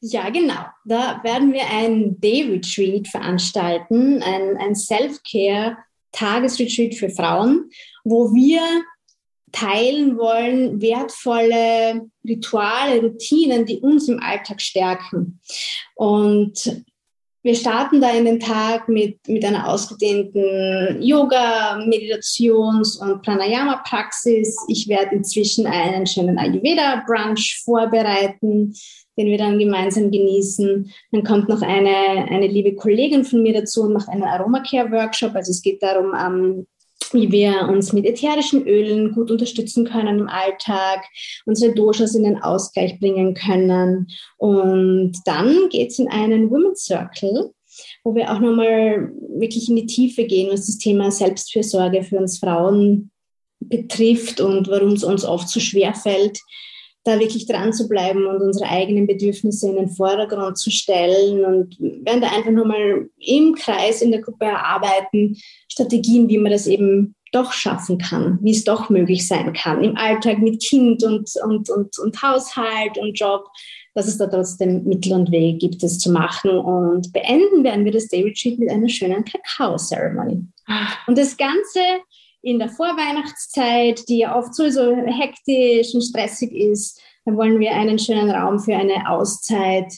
Ja, 0.00 0.28
genau. 0.28 0.66
Da 0.84 1.24
werden 1.24 1.54
wir 1.54 1.66
ein 1.70 2.20
Day-Retreat 2.20 3.08
veranstalten, 3.08 4.22
ein, 4.22 4.58
ein 4.58 4.76
Self-Care-Tagesretreat 4.76 6.94
für 6.94 7.08
Frauen, 7.08 7.70
wo 8.04 8.34
wir 8.34 8.60
teilen 9.50 10.18
wollen 10.18 10.82
wertvolle 10.82 12.10
Rituale, 12.22 13.00
Routinen, 13.00 13.64
die 13.64 13.78
uns 13.78 14.08
im 14.08 14.20
Alltag 14.20 14.60
stärken. 14.60 15.40
Und 15.94 16.84
wir 17.44 17.54
starten 17.54 18.00
da 18.00 18.10
in 18.10 18.24
den 18.24 18.40
Tag 18.40 18.88
mit, 18.88 19.18
mit 19.28 19.44
einer 19.44 19.68
ausgedehnten 19.68 21.02
Yoga, 21.02 21.76
Meditations- 21.86 22.96
und 22.96 23.20
Pranayama-Praxis. 23.20 24.56
Ich 24.68 24.88
werde 24.88 25.16
inzwischen 25.16 25.66
einen 25.66 26.06
schönen 26.06 26.38
Ayurveda-Brunch 26.38 27.60
vorbereiten, 27.62 28.74
den 29.18 29.26
wir 29.26 29.36
dann 29.36 29.58
gemeinsam 29.58 30.10
genießen. 30.10 30.90
Dann 31.12 31.22
kommt 31.22 31.50
noch 31.50 31.60
eine, 31.60 32.30
eine 32.30 32.46
liebe 32.46 32.74
Kollegin 32.76 33.24
von 33.24 33.42
mir 33.42 33.52
dazu 33.52 33.82
und 33.82 33.92
macht 33.92 34.08
einen 34.08 34.24
Aromacare-Workshop. 34.24 35.34
Also 35.34 35.50
es 35.50 35.60
geht 35.60 35.82
darum, 35.82 36.14
wie 37.12 37.30
wir 37.30 37.68
uns 37.68 37.92
mit 37.92 38.06
ätherischen 38.06 38.66
Ölen 38.66 39.12
gut 39.12 39.30
unterstützen 39.30 39.84
können 39.84 40.20
im 40.20 40.28
Alltag, 40.28 41.04
unsere 41.44 41.74
Doshas 41.74 42.14
in 42.14 42.24
den 42.24 42.42
Ausgleich 42.42 42.98
bringen 42.98 43.34
können. 43.34 44.08
Und 44.38 45.12
dann 45.24 45.68
geht 45.70 45.90
es 45.90 45.98
in 45.98 46.08
einen 46.08 46.50
Women's 46.50 46.84
Circle, 46.84 47.52
wo 48.04 48.14
wir 48.14 48.32
auch 48.32 48.40
nochmal 48.40 49.12
wirklich 49.36 49.68
in 49.68 49.76
die 49.76 49.86
Tiefe 49.86 50.24
gehen, 50.24 50.52
was 50.52 50.66
das 50.66 50.78
Thema 50.78 51.10
Selbstfürsorge 51.10 52.02
für 52.04 52.18
uns 52.18 52.38
Frauen 52.38 53.10
betrifft 53.60 54.40
und 54.40 54.68
warum 54.68 54.92
es 54.92 55.04
uns 55.04 55.24
oft 55.24 55.48
so 55.48 55.60
schwer 55.60 55.94
fällt, 55.94 56.38
da 57.04 57.20
wirklich 57.20 57.46
dran 57.46 57.72
zu 57.72 57.86
bleiben 57.86 58.26
und 58.26 58.40
unsere 58.40 58.68
eigenen 58.68 59.06
Bedürfnisse 59.06 59.68
in 59.68 59.76
den 59.76 59.90
Vordergrund 59.90 60.56
zu 60.56 60.70
stellen 60.70 61.44
und 61.44 61.78
werden 61.78 62.22
da 62.22 62.28
einfach 62.28 62.50
nochmal 62.50 63.08
im 63.18 63.54
Kreis 63.54 64.00
in 64.00 64.10
der 64.10 64.22
Gruppe 64.22 64.46
erarbeiten, 64.46 65.36
Strategien, 65.68 66.28
wie 66.28 66.38
man 66.38 66.52
das 66.52 66.66
eben 66.66 67.14
doch 67.30 67.52
schaffen 67.52 67.98
kann, 67.98 68.38
wie 68.42 68.52
es 68.52 68.64
doch 68.64 68.88
möglich 68.88 69.26
sein 69.26 69.52
kann, 69.52 69.82
im 69.82 69.96
Alltag 69.96 70.38
mit 70.38 70.62
Kind 70.62 71.02
und, 71.02 71.30
und, 71.44 71.68
und, 71.68 71.98
und 71.98 72.22
Haushalt 72.22 72.96
und 72.96 73.18
Job, 73.18 73.48
dass 73.94 74.06
es 74.06 74.18
da 74.18 74.26
trotzdem 74.26 74.84
Mittel 74.84 75.12
und 75.12 75.30
Wege 75.30 75.58
gibt, 75.58 75.82
das 75.82 75.98
zu 75.98 76.10
machen. 76.10 76.50
Und 76.50 77.12
beenden 77.12 77.64
werden 77.64 77.84
wir 77.84 77.92
das 77.92 78.08
Day 78.08 78.22
Retreat 78.22 78.58
mit 78.58 78.70
einer 78.70 78.88
schönen 78.88 79.24
Kakao-Ceremony. 79.24 80.44
Ah. 80.66 80.88
Und 81.06 81.18
das 81.18 81.36
Ganze 81.36 81.80
in 82.44 82.58
der 82.58 82.68
Vorweihnachtszeit, 82.68 84.06
die 84.08 84.18
ja 84.18 84.36
oft 84.36 84.54
sowieso 84.54 84.94
hektisch 84.94 85.94
und 85.94 86.02
stressig 86.02 86.52
ist, 86.52 87.00
da 87.24 87.32
wollen 87.34 87.58
wir 87.58 87.72
einen 87.72 87.98
schönen 87.98 88.30
Raum 88.30 88.58
für 88.58 88.76
eine 88.76 89.08
Auszeit 89.08 89.90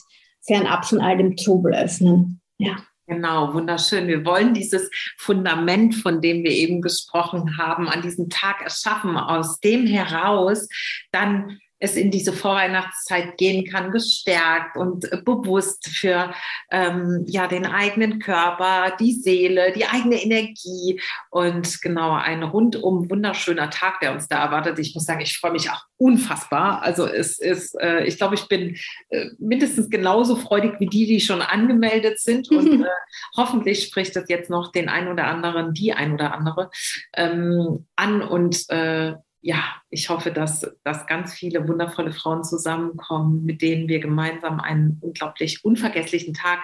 fernab 0.45 0.85
von 0.85 1.01
all 1.01 1.17
dem 1.17 1.35
Trubel 1.35 1.73
öffnen. 1.75 2.41
Ja. 2.57 2.77
Genau, 3.05 3.53
wunderschön. 3.53 4.07
Wir 4.07 4.25
wollen 4.25 4.53
dieses 4.53 4.89
Fundament, 5.17 5.95
von 5.95 6.21
dem 6.21 6.43
wir 6.43 6.51
eben 6.51 6.81
gesprochen 6.81 7.57
haben, 7.57 7.87
an 7.87 8.01
diesem 8.01 8.29
Tag 8.29 8.61
erschaffen, 8.61 9.15
aus 9.17 9.59
dem 9.61 9.85
heraus 9.85 10.67
dann 11.11 11.57
es 11.79 11.95
in 11.95 12.11
diese 12.11 12.33
Vorweihnachtszeit 12.33 13.37
gehen 13.37 13.65
kann, 13.65 13.91
gestärkt 13.91 14.77
und 14.77 15.09
bewusst 15.25 15.87
für 15.87 16.33
ähm, 16.71 17.23
ja 17.27 17.47
den 17.47 17.65
eigenen 17.65 18.19
Körper, 18.19 18.95
die 18.99 19.13
Seele, 19.13 19.71
die 19.73 19.85
eigene 19.85 20.21
Energie 20.21 20.99
und 21.29 21.81
genau 21.81 22.13
ein 22.13 22.43
rundum 22.43 23.09
wunderschöner 23.09 23.69
Tag, 23.69 23.99
der 23.99 24.13
uns 24.13 24.27
da 24.27 24.43
erwartet. 24.43 24.79
Ich 24.79 24.95
muss 24.95 25.05
sagen, 25.05 25.21
ich 25.21 25.37
freue 25.37 25.51
mich 25.51 25.69
auch 25.69 25.83
unfassbar. 25.97 26.81
Also 26.81 27.05
es 27.05 27.39
ist, 27.39 27.79
äh, 27.79 28.03
ich 28.05 28.17
glaube, 28.17 28.35
ich 28.35 28.47
bin 28.47 28.77
äh, 29.09 29.25
mindestens 29.39 29.89
genauso 29.89 30.35
freudig 30.35 30.79
wie 30.79 30.87
die, 30.87 31.05
die 31.05 31.19
schon 31.19 31.41
angemeldet 31.41 32.19
sind 32.19 32.49
und 32.51 32.83
äh, 32.83 32.89
hoffentlich 33.35 33.83
spricht 33.83 34.15
das 34.15 34.29
jetzt 34.29 34.49
noch 34.49 34.71
den 34.71 34.89
ein 34.89 35.07
oder 35.07 35.25
anderen, 35.25 35.73
die 35.73 35.93
ein 35.93 36.13
oder 36.13 36.33
andere 36.33 36.69
ähm, 37.13 37.85
an 37.95 38.21
und 38.21 38.69
äh, 38.69 39.13
ja, 39.47 39.63
ich 39.89 40.09
hoffe, 40.09 40.31
dass, 40.31 40.69
dass 40.83 41.07
ganz 41.07 41.33
viele 41.33 41.65
wundervolle 41.69 42.11
Frauen 42.11 42.43
zusammenkommen, 42.43 43.45
mit 43.45 43.61
denen 43.61 43.87
wir 43.87 44.01
gemeinsam 44.01 44.59
einen 44.59 44.97
unglaublich 44.99 45.63
unvergesslichen 45.63 46.33
Tag 46.33 46.59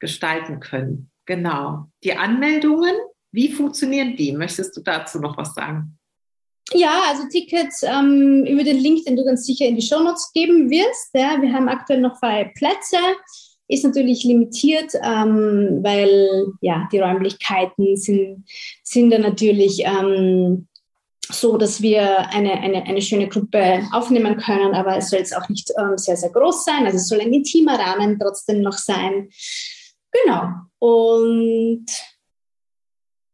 gestalten 0.00 0.58
können. 0.58 1.12
genau. 1.26 1.86
Die 2.02 2.14
Anmeldungen, 2.14 2.92
wie 3.30 3.52
funktionieren 3.52 4.16
die? 4.16 4.32
Möchtest 4.32 4.76
du 4.76 4.80
dazu 4.80 5.20
noch 5.20 5.36
was 5.36 5.54
sagen? 5.54 5.96
Ja, 6.72 7.02
also 7.08 7.28
Tickets 7.28 7.84
ähm, 7.84 8.46
über 8.48 8.64
den 8.64 8.78
Link, 8.78 9.04
den 9.04 9.14
du 9.14 9.24
ganz 9.24 9.46
sicher 9.46 9.66
in 9.66 9.76
die 9.76 9.86
Show 9.86 10.00
Notes 10.00 10.32
geben 10.34 10.70
wirst. 10.70 11.10
Ja, 11.14 11.40
wir 11.40 11.52
haben 11.52 11.68
aktuell 11.68 12.00
noch 12.00 12.18
freie 12.18 12.50
Plätze. 12.56 12.98
Ist 13.68 13.84
natürlich 13.84 14.24
limitiert, 14.24 14.92
ähm, 15.04 15.78
weil 15.84 16.48
ja, 16.62 16.88
die 16.90 16.98
Räumlichkeiten 16.98 17.96
sind, 17.96 18.44
sind 18.82 19.10
da 19.12 19.18
natürlich 19.18 19.84
ähm, 19.84 20.66
so, 21.30 21.56
dass 21.56 21.80
wir 21.80 22.28
eine, 22.30 22.52
eine, 22.60 22.82
eine 22.84 23.00
schöne 23.00 23.28
Gruppe 23.28 23.86
aufnehmen 23.92 24.36
können, 24.36 24.74
aber 24.74 24.96
es 24.96 25.10
soll 25.10 25.20
jetzt 25.20 25.36
auch 25.36 25.48
nicht 25.48 25.72
ähm, 25.78 25.96
sehr, 25.96 26.16
sehr 26.16 26.30
groß 26.30 26.64
sein. 26.64 26.84
Also 26.84 26.96
es 26.96 27.08
soll 27.08 27.20
ein 27.20 27.32
intimer 27.32 27.78
Rahmen 27.78 28.18
trotzdem 28.18 28.60
noch 28.60 28.72
sein. 28.72 29.30
Genau. 30.10 30.48
Und 30.78 31.86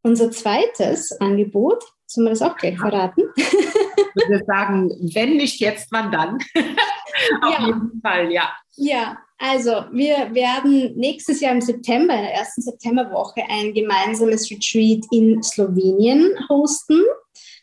unser 0.03 0.31
zweites 0.31 1.11
Angebot, 1.19 1.83
sollen 2.05 2.25
wir 2.25 2.31
das 2.31 2.41
auch 2.41 2.55
gleich 2.55 2.77
verraten? 2.77 3.23
Ich 3.35 4.27
würde 4.27 4.43
sagen, 4.45 4.89
wenn 5.13 5.37
nicht 5.37 5.59
jetzt, 5.59 5.91
wann 5.91 6.11
dann? 6.11 6.37
Auf 7.41 7.59
ja. 7.59 7.65
jeden 7.65 8.01
Fall, 8.01 8.31
ja. 8.31 8.49
Ja, 8.75 9.17
also 9.37 9.71
wir 9.91 10.33
werden 10.33 10.95
nächstes 10.95 11.41
Jahr 11.41 11.53
im 11.53 11.61
September, 11.61 12.13
in 12.13 12.21
der 12.21 12.33
ersten 12.33 12.61
Septemberwoche, 12.61 13.41
ein 13.49 13.73
gemeinsames 13.73 14.49
Retreat 14.49 15.05
in 15.11 15.43
Slowenien 15.43 16.33
hosten 16.49 17.03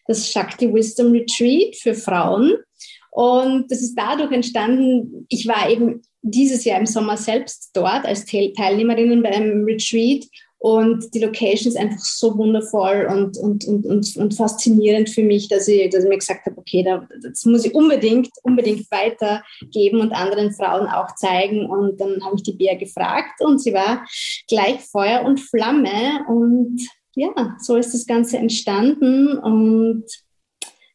das 0.08 0.30
Shakti 0.30 0.72
Wisdom 0.72 1.12
Retreat 1.12 1.76
für 1.76 1.94
Frauen. 1.94 2.54
Und 3.10 3.70
das 3.70 3.80
ist 3.80 3.94
dadurch 3.94 4.32
entstanden, 4.32 5.26
ich 5.28 5.46
war 5.46 5.70
eben 5.70 6.02
dieses 6.22 6.64
Jahr 6.64 6.78
im 6.78 6.86
Sommer 6.86 7.16
selbst 7.16 7.70
dort 7.72 8.04
als 8.04 8.24
Teilnehmerin 8.26 9.22
beim 9.22 9.64
Retreat 9.64 10.26
und 10.58 11.14
die 11.14 11.20
Location 11.20 11.68
ist 11.68 11.78
einfach 11.78 12.00
so 12.00 12.36
wundervoll 12.36 13.06
und, 13.10 13.36
und, 13.36 13.64
und, 13.66 13.84
und, 13.86 14.16
und 14.16 14.34
faszinierend 14.34 15.10
für 15.10 15.22
mich, 15.22 15.48
dass 15.48 15.68
ich, 15.68 15.90
dass 15.90 16.02
ich 16.02 16.08
mir 16.08 16.18
gesagt 16.18 16.46
habe, 16.46 16.58
okay, 16.58 16.82
da, 16.82 17.06
das 17.22 17.44
muss 17.44 17.64
ich 17.64 17.74
unbedingt, 17.74 18.30
unbedingt 18.42 18.90
weitergeben 18.90 20.00
und 20.00 20.12
anderen 20.12 20.52
Frauen 20.52 20.88
auch 20.88 21.14
zeigen. 21.14 21.66
Und 21.66 22.00
dann 22.00 22.24
habe 22.24 22.36
ich 22.36 22.42
die 22.42 22.54
Bea 22.54 22.74
gefragt 22.74 23.40
und 23.40 23.60
sie 23.60 23.74
war 23.74 24.04
gleich 24.48 24.80
Feuer 24.80 25.24
und 25.24 25.40
Flamme 25.40 26.24
und 26.26 26.80
ja, 27.16 27.56
so 27.58 27.76
ist 27.76 27.94
das 27.94 28.06
Ganze 28.06 28.36
entstanden 28.36 29.38
und 29.38 30.04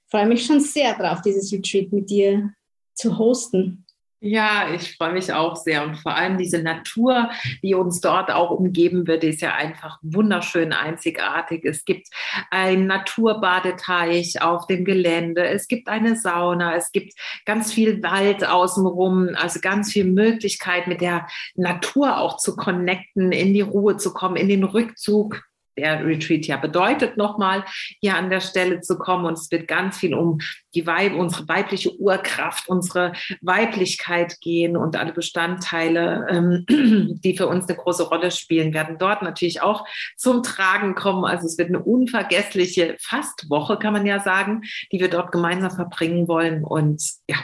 freue 0.09 0.27
mich 0.27 0.45
schon 0.45 0.59
sehr 0.59 0.93
drauf, 0.93 1.21
dieses 1.21 1.51
Retreat 1.51 1.91
mit 1.91 2.09
dir 2.09 2.53
zu 2.93 3.17
hosten. 3.17 3.85
Ja, 4.23 4.71
ich 4.71 4.97
freue 4.97 5.13
mich 5.13 5.33
auch 5.33 5.55
sehr 5.55 5.83
und 5.83 5.95
vor 5.95 6.15
allem 6.15 6.37
diese 6.37 6.61
Natur, 6.61 7.31
die 7.63 7.73
uns 7.73 8.01
dort 8.01 8.29
auch 8.29 8.51
umgeben 8.51 9.07
wird, 9.07 9.23
ist 9.23 9.41
ja 9.41 9.55
einfach 9.55 9.97
wunderschön 10.03 10.73
einzigartig. 10.73 11.65
Es 11.65 11.85
gibt 11.85 12.07
einen 12.51 12.85
Naturbadeteich 12.85 14.43
auf 14.43 14.67
dem 14.67 14.85
Gelände, 14.85 15.47
es 15.47 15.67
gibt 15.67 15.87
eine 15.87 16.15
Sauna, 16.15 16.75
es 16.75 16.91
gibt 16.91 17.13
ganz 17.47 17.73
viel 17.73 18.03
Wald 18.03 18.47
außenrum, 18.47 19.29
also 19.33 19.59
ganz 19.59 19.91
viel 19.91 20.05
Möglichkeit 20.05 20.85
mit 20.85 21.01
der 21.01 21.25
Natur 21.55 22.19
auch 22.19 22.37
zu 22.37 22.55
connecten, 22.55 23.31
in 23.31 23.55
die 23.55 23.61
Ruhe 23.61 23.97
zu 23.97 24.13
kommen, 24.13 24.35
in 24.35 24.49
den 24.49 24.63
Rückzug 24.63 25.41
der 25.77 26.05
Retreat 26.05 26.45
ja 26.45 26.57
bedeutet, 26.57 27.17
nochmal 27.17 27.65
hier 27.99 28.15
an 28.15 28.29
der 28.29 28.41
Stelle 28.41 28.81
zu 28.81 28.97
kommen. 28.97 29.25
Und 29.25 29.33
es 29.33 29.51
wird 29.51 29.67
ganz 29.67 29.97
viel 29.97 30.13
um 30.13 30.39
die 30.73 30.85
Weib, 30.87 31.13
unsere 31.13 31.47
weibliche 31.47 31.95
Urkraft, 31.97 32.67
unsere 32.67 33.13
Weiblichkeit 33.41 34.39
gehen 34.41 34.77
und 34.77 34.95
alle 34.95 35.13
Bestandteile, 35.13 36.27
ähm, 36.29 36.65
die 37.23 37.35
für 37.35 37.47
uns 37.47 37.67
eine 37.67 37.77
große 37.77 38.03
Rolle 38.03 38.31
spielen, 38.31 38.73
werden 38.73 38.97
dort 38.97 39.21
natürlich 39.21 39.61
auch 39.61 39.85
zum 40.17 40.43
Tragen 40.43 40.95
kommen. 40.95 41.25
Also 41.25 41.45
es 41.45 41.57
wird 41.57 41.69
eine 41.69 41.83
unvergessliche 41.83 42.95
Fastwoche, 42.99 43.77
kann 43.77 43.93
man 43.93 44.05
ja 44.05 44.19
sagen, 44.19 44.61
die 44.91 44.99
wir 44.99 45.09
dort 45.09 45.31
gemeinsam 45.31 45.71
verbringen 45.71 46.27
wollen. 46.27 46.63
Und 46.63 47.01
ja, 47.27 47.37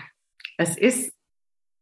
es 0.58 0.78
ist 0.78 1.16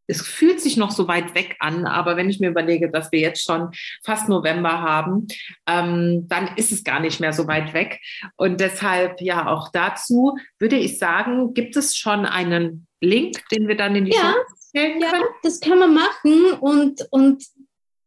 es 0.07 0.21
fühlt 0.21 0.61
sich 0.61 0.77
noch 0.77 0.91
so 0.91 1.07
weit 1.07 1.35
weg 1.35 1.55
an, 1.59 1.85
aber 1.85 2.17
wenn 2.17 2.29
ich 2.29 2.39
mir 2.39 2.49
überlege, 2.49 2.89
dass 2.89 3.11
wir 3.11 3.19
jetzt 3.19 3.43
schon 3.43 3.69
fast 4.03 4.29
November 4.29 4.81
haben, 4.81 5.27
ähm, 5.67 6.27
dann 6.27 6.49
ist 6.55 6.71
es 6.71 6.83
gar 6.83 6.99
nicht 6.99 7.19
mehr 7.19 7.33
so 7.33 7.47
weit 7.47 7.73
weg. 7.73 7.99
Und 8.35 8.59
deshalb, 8.59 9.21
ja, 9.21 9.47
auch 9.47 9.69
dazu 9.71 10.37
würde 10.59 10.77
ich 10.77 10.99
sagen, 10.99 11.53
gibt 11.53 11.75
es 11.75 11.95
schon 11.95 12.25
einen 12.25 12.87
Link, 13.01 13.37
den 13.49 13.67
wir 13.67 13.75
dann 13.75 13.95
in 13.95 14.05
die 14.05 14.11
ja, 14.13 14.21
Show 14.21 14.55
stellen 14.69 14.99
können? 14.99 15.21
Ja, 15.21 15.27
das 15.43 15.59
können 15.59 15.79
wir 15.79 15.87
machen. 15.87 16.53
Und, 16.59 17.01
und 17.11 17.43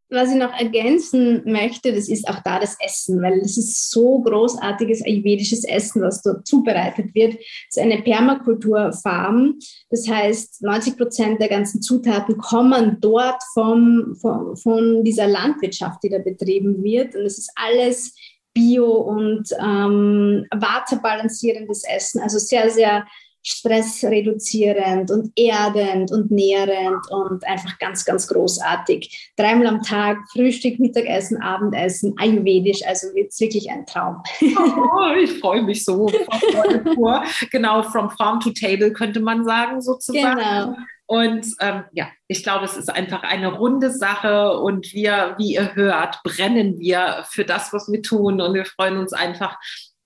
was 0.09 0.31
ich 0.31 0.37
noch 0.37 0.53
ergänzen 0.53 1.43
möchte, 1.45 1.93
das 1.93 2.09
ist 2.09 2.27
auch 2.27 2.39
da 2.43 2.59
das 2.59 2.77
Essen, 2.83 3.21
weil 3.21 3.39
es 3.39 3.57
ist 3.57 3.91
so 3.91 4.21
großartiges 4.21 5.05
ayurvedisches 5.05 5.63
Essen, 5.63 6.01
was 6.01 6.23
dort 6.23 6.47
zubereitet 6.47 7.13
wird. 7.13 7.35
Es 7.35 7.77
ist 7.77 7.79
eine 7.79 8.01
Permakulturfarm. 8.01 9.59
Das 9.89 10.07
heißt, 10.07 10.63
90 10.63 10.97
Prozent 10.97 11.41
der 11.41 11.49
ganzen 11.49 11.81
Zutaten 11.81 12.37
kommen 12.37 12.97
dort 12.99 13.41
vom, 13.53 14.15
von, 14.19 14.57
von 14.57 15.03
dieser 15.03 15.27
Landwirtschaft, 15.27 16.01
die 16.03 16.09
da 16.09 16.17
betrieben 16.17 16.83
wird. 16.83 17.15
Und 17.15 17.25
es 17.25 17.37
ist 17.37 17.51
alles 17.55 18.15
bio 18.53 18.91
und 18.91 19.49
ähm, 19.59 20.45
waterbalancierendes 20.51 21.83
Essen. 21.87 22.19
Also 22.21 22.39
sehr, 22.39 22.71
sehr 22.71 23.05
stressreduzierend 23.43 25.11
und 25.11 25.31
erdend 25.35 26.11
und 26.11 26.29
nährend 26.31 27.09
und 27.09 27.45
einfach 27.47 27.77
ganz, 27.79 28.05
ganz 28.05 28.27
großartig. 28.27 29.31
Dreimal 29.37 29.67
am 29.67 29.81
Tag, 29.81 30.17
Frühstück, 30.31 30.79
Mittagessen, 30.79 31.41
Abendessen, 31.41 32.13
ayurvedisch, 32.17 32.81
also 32.85 33.07
jetzt 33.15 33.39
wirklich 33.39 33.69
ein 33.71 33.85
Traum. 33.85 34.21
Oh, 34.41 35.13
ich 35.23 35.39
freue 35.39 35.63
mich 35.63 35.85
so. 35.85 36.07
genau, 37.51 37.83
from 37.83 38.09
farm 38.11 38.39
to 38.39 38.51
table 38.51 38.91
könnte 38.91 39.19
man 39.19 39.45
sagen, 39.45 39.81
sozusagen. 39.81 40.37
Genau. 40.37 40.75
Und 41.09 41.47
ähm, 41.59 41.85
ja, 41.91 42.07
ich 42.27 42.43
glaube, 42.43 42.65
es 42.65 42.77
ist 42.77 42.89
einfach 42.89 43.23
eine 43.23 43.51
runde 43.51 43.89
Sache 43.89 44.59
und 44.59 44.93
wir, 44.93 45.33
wie 45.39 45.55
ihr 45.55 45.73
hört, 45.73 46.21
brennen 46.23 46.77
wir 46.77 47.25
für 47.27 47.45
das, 47.45 47.73
was 47.73 47.91
wir 47.91 48.03
tun 48.03 48.39
und 48.39 48.53
wir 48.53 48.65
freuen 48.65 48.97
uns 48.97 49.11
einfach, 49.11 49.57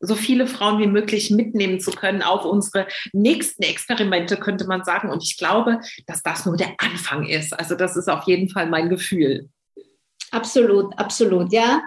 so 0.04 0.16
viele 0.16 0.48
Frauen 0.48 0.80
wie 0.80 0.88
möglich 0.88 1.32
mitnehmen 1.32 1.80
zu 1.80 1.92
können 1.92 2.22
auf 2.22 2.46
unsere 2.46 2.88
nächsten 3.14 3.64
Experimente, 3.64 4.38
könnte 4.38 4.68
man 4.68 4.84
sagen. 4.84 5.10
Und 5.10 5.24
ich 5.24 5.38
glaube, 5.38 5.80
dass 6.06 6.22
das 6.22 6.46
nur 6.46 6.58
der 6.58 6.74
Anfang 6.78 7.26
ist. 7.26 7.58
Also 7.58 7.76
das 7.76 7.96
ist 7.96 8.10
auf 8.10 8.26
jeden 8.26 8.50
Fall 8.50 8.70
mein 8.70 8.90
Gefühl. 8.90 9.50
Absolut, 10.32 10.98
absolut, 10.98 11.54
ja. 11.54 11.84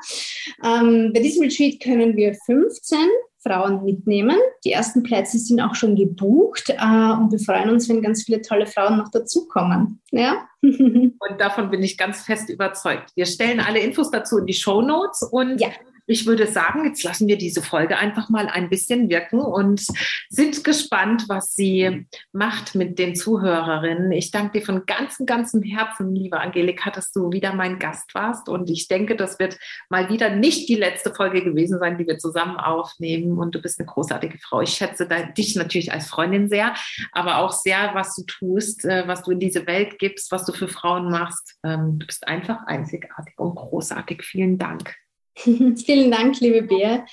Ähm, 0.64 1.10
bei 1.12 1.20
diesem 1.20 1.42
Retreat 1.42 1.80
können 1.82 2.16
wir 2.16 2.34
15 2.46 2.98
Frauen 3.42 3.84
mitnehmen. 3.84 4.38
Die 4.64 4.72
ersten 4.72 5.02
Plätze 5.02 5.38
sind 5.38 5.60
auch 5.60 5.74
schon 5.74 5.96
gebucht 5.96 6.70
äh, 6.70 7.12
und 7.12 7.32
wir 7.32 7.40
freuen 7.40 7.70
uns, 7.70 7.88
wenn 7.88 8.02
ganz 8.02 8.22
viele 8.22 8.42
tolle 8.42 8.66
Frauen 8.66 8.98
noch 8.98 9.10
dazukommen. 9.10 10.00
Ja? 10.12 10.46
und 10.62 11.18
davon 11.38 11.70
bin 11.70 11.82
ich 11.82 11.98
ganz 11.98 12.22
fest 12.22 12.48
überzeugt. 12.48 13.10
Wir 13.16 13.26
stellen 13.26 13.60
alle 13.60 13.80
Infos 13.80 14.10
dazu 14.10 14.38
in 14.38 14.46
die 14.46 14.54
Show 14.54 14.80
Notes 14.80 15.22
und 15.24 15.60
ja 15.60 15.68
ich 16.06 16.26
würde 16.26 16.46
sagen, 16.46 16.84
jetzt 16.84 17.02
lassen 17.02 17.26
wir 17.26 17.36
diese 17.36 17.62
Folge 17.62 17.98
einfach 17.98 18.28
mal 18.28 18.48
ein 18.48 18.70
bisschen 18.70 19.08
wirken 19.10 19.40
und 19.40 19.84
sind 20.28 20.62
gespannt, 20.62 21.24
was 21.28 21.54
sie 21.54 22.06
macht 22.32 22.74
mit 22.74 22.98
den 22.98 23.16
Zuhörerinnen. 23.16 24.12
Ich 24.12 24.30
danke 24.30 24.60
dir 24.60 24.64
von 24.64 24.86
ganzem, 24.86 25.26
ganzem 25.26 25.62
Herzen, 25.62 26.14
liebe 26.14 26.40
Angelika, 26.40 26.90
dass 26.90 27.10
du 27.10 27.32
wieder 27.32 27.52
mein 27.54 27.78
Gast 27.78 28.14
warst. 28.14 28.48
Und 28.48 28.70
ich 28.70 28.86
denke, 28.86 29.16
das 29.16 29.38
wird 29.38 29.58
mal 29.88 30.08
wieder 30.08 30.30
nicht 30.30 30.68
die 30.68 30.76
letzte 30.76 31.12
Folge 31.12 31.42
gewesen 31.42 31.78
sein, 31.78 31.98
die 31.98 32.06
wir 32.06 32.18
zusammen 32.18 32.56
aufnehmen. 32.56 33.38
Und 33.38 33.54
du 33.54 33.60
bist 33.60 33.80
eine 33.80 33.86
großartige 33.86 34.38
Frau. 34.38 34.60
Ich 34.60 34.70
schätze 34.70 35.08
dich 35.36 35.56
natürlich 35.56 35.92
als 35.92 36.06
Freundin 36.06 36.48
sehr, 36.48 36.74
aber 37.12 37.38
auch 37.38 37.52
sehr, 37.52 37.90
was 37.94 38.14
du 38.14 38.22
tust, 38.22 38.84
äh, 38.84 39.08
was 39.08 39.22
du 39.22 39.32
in 39.32 39.40
diese 39.40 39.66
Welt 39.66 39.98
gibst, 39.98 40.30
was 40.30 40.44
du 40.44 40.52
für 40.52 40.68
Frauen 40.68 41.10
machst. 41.10 41.56
Ähm, 41.64 41.98
du 41.98 42.06
bist 42.06 42.26
einfach 42.28 42.66
einzigartig 42.66 43.34
und 43.38 43.56
großartig. 43.56 44.22
Vielen 44.22 44.58
Dank. 44.58 44.94
Vielen 45.84 46.10
Dank, 46.10 46.40
liebe 46.40 46.62
Bea. 46.62 47.04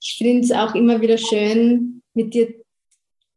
Ich 0.00 0.16
finde 0.18 0.44
es 0.44 0.52
auch 0.52 0.74
immer 0.74 1.00
wieder 1.00 1.18
schön, 1.18 2.02
mit 2.14 2.34
dir 2.34 2.54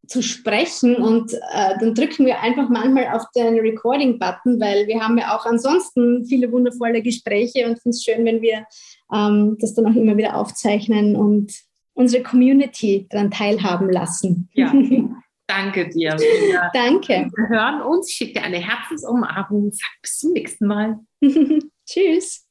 zu 0.07 0.21
sprechen 0.21 0.97
und 0.97 1.33
äh, 1.33 1.77
dann 1.79 1.95
drücken 1.95 2.25
wir 2.25 2.41
einfach 2.41 2.67
manchmal 2.69 3.07
auf 3.15 3.23
den 3.35 3.57
Recording-Button, 3.57 4.59
weil 4.59 4.85
wir 4.87 5.01
haben 5.01 5.17
ja 5.17 5.35
auch 5.35 5.45
ansonsten 5.45 6.25
viele 6.25 6.51
wundervolle 6.51 7.01
Gespräche 7.01 7.65
und 7.65 7.81
finde 7.81 7.95
es 7.95 8.03
schön, 8.03 8.25
wenn 8.25 8.41
wir 8.41 8.65
ähm, 9.13 9.57
das 9.59 9.73
dann 9.73 9.85
auch 9.85 9.95
immer 9.95 10.17
wieder 10.17 10.35
aufzeichnen 10.35 11.15
und 11.15 11.53
unsere 11.93 12.21
Community 12.21 13.07
daran 13.09 13.31
teilhaben 13.31 13.89
lassen. 13.89 14.49
Ja, 14.53 14.73
danke 15.47 15.89
dir. 15.89 16.11
Wir 16.17 16.69
danke. 16.73 17.29
Wir 17.35 17.49
hören 17.49 17.81
uns. 17.81 18.09
Ich 18.09 18.15
schicke 18.15 18.33
dir 18.33 18.43
eine 18.43 18.59
Herzensumarmung. 18.59 19.71
Sag 19.71 19.89
bis 20.01 20.17
zum 20.17 20.33
nächsten 20.33 20.67
Mal. 20.67 20.99
Tschüss. 21.85 22.45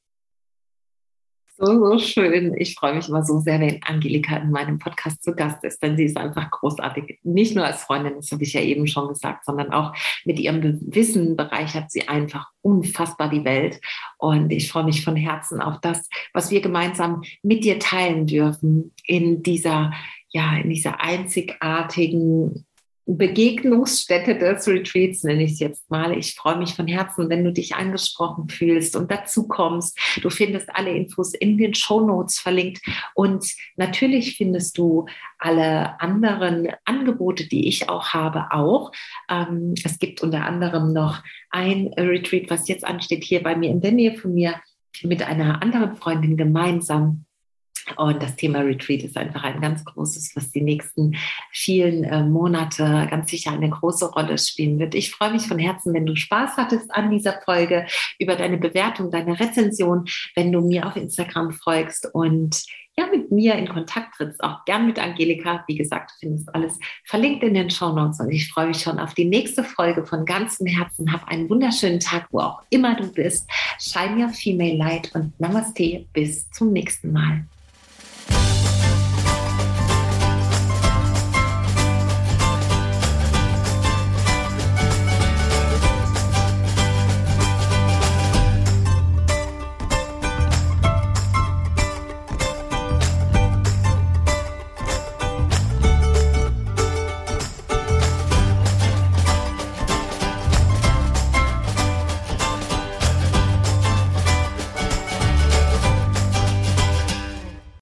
So, 1.65 1.79
so 1.79 1.99
schön. 2.01 2.57
Ich 2.59 2.75
freue 2.75 2.93
mich 2.93 3.09
immer 3.09 3.23
so 3.23 3.39
sehr, 3.39 3.61
wenn 3.61 3.81
Angelika 3.85 4.37
in 4.37 4.51
meinem 4.51 4.81
Podcast 4.81 5.23
zu 5.23 5.33
Gast 5.33 5.63
ist, 5.63 5.81
denn 5.81 5.97
sie 5.97 6.07
ist 6.07 6.17
einfach 6.17 6.51
großartig. 6.51 7.21
Nicht 7.23 7.55
nur 7.55 7.65
als 7.65 7.85
Freundin, 7.85 8.17
das 8.17 8.33
habe 8.33 8.43
ich 8.43 8.53
ja 8.53 8.61
eben 8.61 8.89
schon 8.89 9.07
gesagt, 9.07 9.45
sondern 9.45 9.73
auch 9.73 9.95
mit 10.25 10.41
ihrem 10.41 10.81
Wissen 10.93 11.37
bereichert 11.37 11.93
sie 11.93 12.09
einfach 12.09 12.49
unfassbar 12.63 13.31
die 13.31 13.45
Welt. 13.45 13.81
Und 14.19 14.51
ich 14.51 14.73
freue 14.73 14.83
mich 14.83 15.05
von 15.05 15.15
Herzen 15.15 15.61
auf 15.61 15.81
das, 15.81 16.09
was 16.33 16.51
wir 16.51 16.63
gemeinsam 16.63 17.23
mit 17.45 17.63
dir 17.63 17.79
teilen 17.79 18.27
dürfen 18.27 18.93
in 19.07 19.45
dieser, 19.45 19.93
ja, 20.31 20.57
in 20.57 20.69
dieser 20.69 21.01
einzigartigen 21.01 22.67
Begegnungsstätte 23.07 24.39
des 24.39 24.69
Retreats, 24.69 25.25
nenne 25.25 25.43
ich 25.43 25.53
es 25.53 25.61
jetzt 25.61 25.91
mal. 25.91 26.17
Ich 26.17 26.35
freue 26.35 26.57
mich 26.57 26.75
von 26.75 26.87
Herzen, 26.87 27.29
wenn 27.29 27.45
du 27.45 27.53
dich 27.53 27.75
angesprochen 27.75 28.49
fühlst 28.49 28.95
und 28.95 29.11
dazu 29.11 29.49
kommst. 29.49 29.99
Du 30.23 30.31
findest 30.31 30.69
alle 30.75 30.91
Infos 30.91 31.35
in 31.35 31.59
den 31.59 31.75
Show 31.75 32.01
Notes 32.01 32.39
verlinkt 32.39 32.81
und 33.15 33.45
natürlich 33.77 34.37
findest 34.37 34.79
du 34.79 35.07
alle 35.39 36.01
anderen 36.01 36.69
Angebote, 36.85 37.49
die 37.49 37.67
ich 37.67 37.89
auch 37.89 38.11
habe, 38.11 38.53
auch. 38.53 38.93
Ähm, 39.29 39.75
es 39.85 39.99
gibt 39.99 40.23
unter 40.23 40.45
anderem 40.47 40.93
noch 40.93 41.23
ein 41.51 41.89
Retreat, 41.97 42.51
was 42.51 42.69
jetzt 42.69 42.85
ansteht, 42.85 43.25
hier 43.25 43.43
bei 43.43 43.57
mir 43.57 43.71
in 43.71 43.81
der 43.81 43.93
Nähe 43.93 44.15
von 44.15 44.33
mir 44.33 44.55
mit 45.03 45.23
einer 45.23 45.63
anderen 45.63 45.97
Freundin 45.97 46.37
gemeinsam 46.37 47.25
und 47.97 48.23
das 48.23 48.37
Thema 48.37 48.61
Retreat 48.61 49.03
ist 49.03 49.17
einfach 49.17 49.43
ein 49.45 49.61
ganz 49.61 49.85
großes, 49.85 50.35
was 50.37 50.51
die 50.51 50.61
nächsten 50.61 51.17
vielen 51.51 52.05
äh, 52.05 52.23
Monate 52.23 53.07
ganz 53.11 53.31
sicher 53.31 53.53
eine 53.53 53.71
große 53.71 54.11
Rolle 54.13 54.39
spielen 54.39 54.79
wird. 54.79 54.95
Ich 54.95 55.11
freue 55.11 55.33
mich 55.33 55.47
von 55.47 55.59
Herzen, 55.59 55.95
wenn 55.95 56.07
du 56.07 56.17
Spaß 56.17 56.57
hattest 56.57 56.95
an 56.95 57.11
dieser 57.11 57.41
Folge, 57.45 57.87
über 58.19 58.37
deine 58.37 58.59
Bewertung, 58.59 59.11
deine 59.11 59.39
Rezension, 59.39 60.05
wenn 60.35 60.53
du 60.53 60.61
mir 60.61 60.87
auf 60.87 60.97
Instagram 60.97 61.53
folgst 61.53 62.09
und 62.13 62.63
ja, 62.99 63.07
mit 63.07 63.31
mir 63.31 63.55
in 63.55 63.69
Kontakt 63.69 64.17
trittst, 64.17 64.43
auch 64.45 64.65
gern 64.67 64.87
mit 64.87 64.99
Angelika. 64.99 65.65
Wie 65.67 65.77
gesagt, 65.77 66.11
du 66.11 66.15
findest 66.21 66.55
alles 66.55 66.79
verlinkt 67.05 67.43
in 67.43 67.55
den 67.55 67.71
Show 67.71 67.93
Notes 67.93 68.21
und 68.21 68.31
ich 68.31 68.53
freue 68.53 68.67
mich 68.67 68.83
schon 68.83 68.99
auf 68.99 69.15
die 69.15 69.25
nächste 69.25 69.65
Folge 69.65 70.05
von 70.05 70.27
ganzem 70.27 70.67
Herzen. 70.67 71.11
Hab 71.11 71.27
einen 71.29 71.49
wunderschönen 71.49 72.01
Tag, 72.01 72.27
wo 72.31 72.41
auch 72.41 72.63
immer 72.69 72.95
du 72.95 73.11
bist. 73.11 73.51
Shine 73.79 74.23
your 74.23 74.29
female 74.29 74.77
light 74.77 75.11
und 75.15 75.39
Namaste. 75.41 76.05
Bis 76.13 76.51
zum 76.51 76.73
nächsten 76.73 77.13
Mal. 77.13 77.47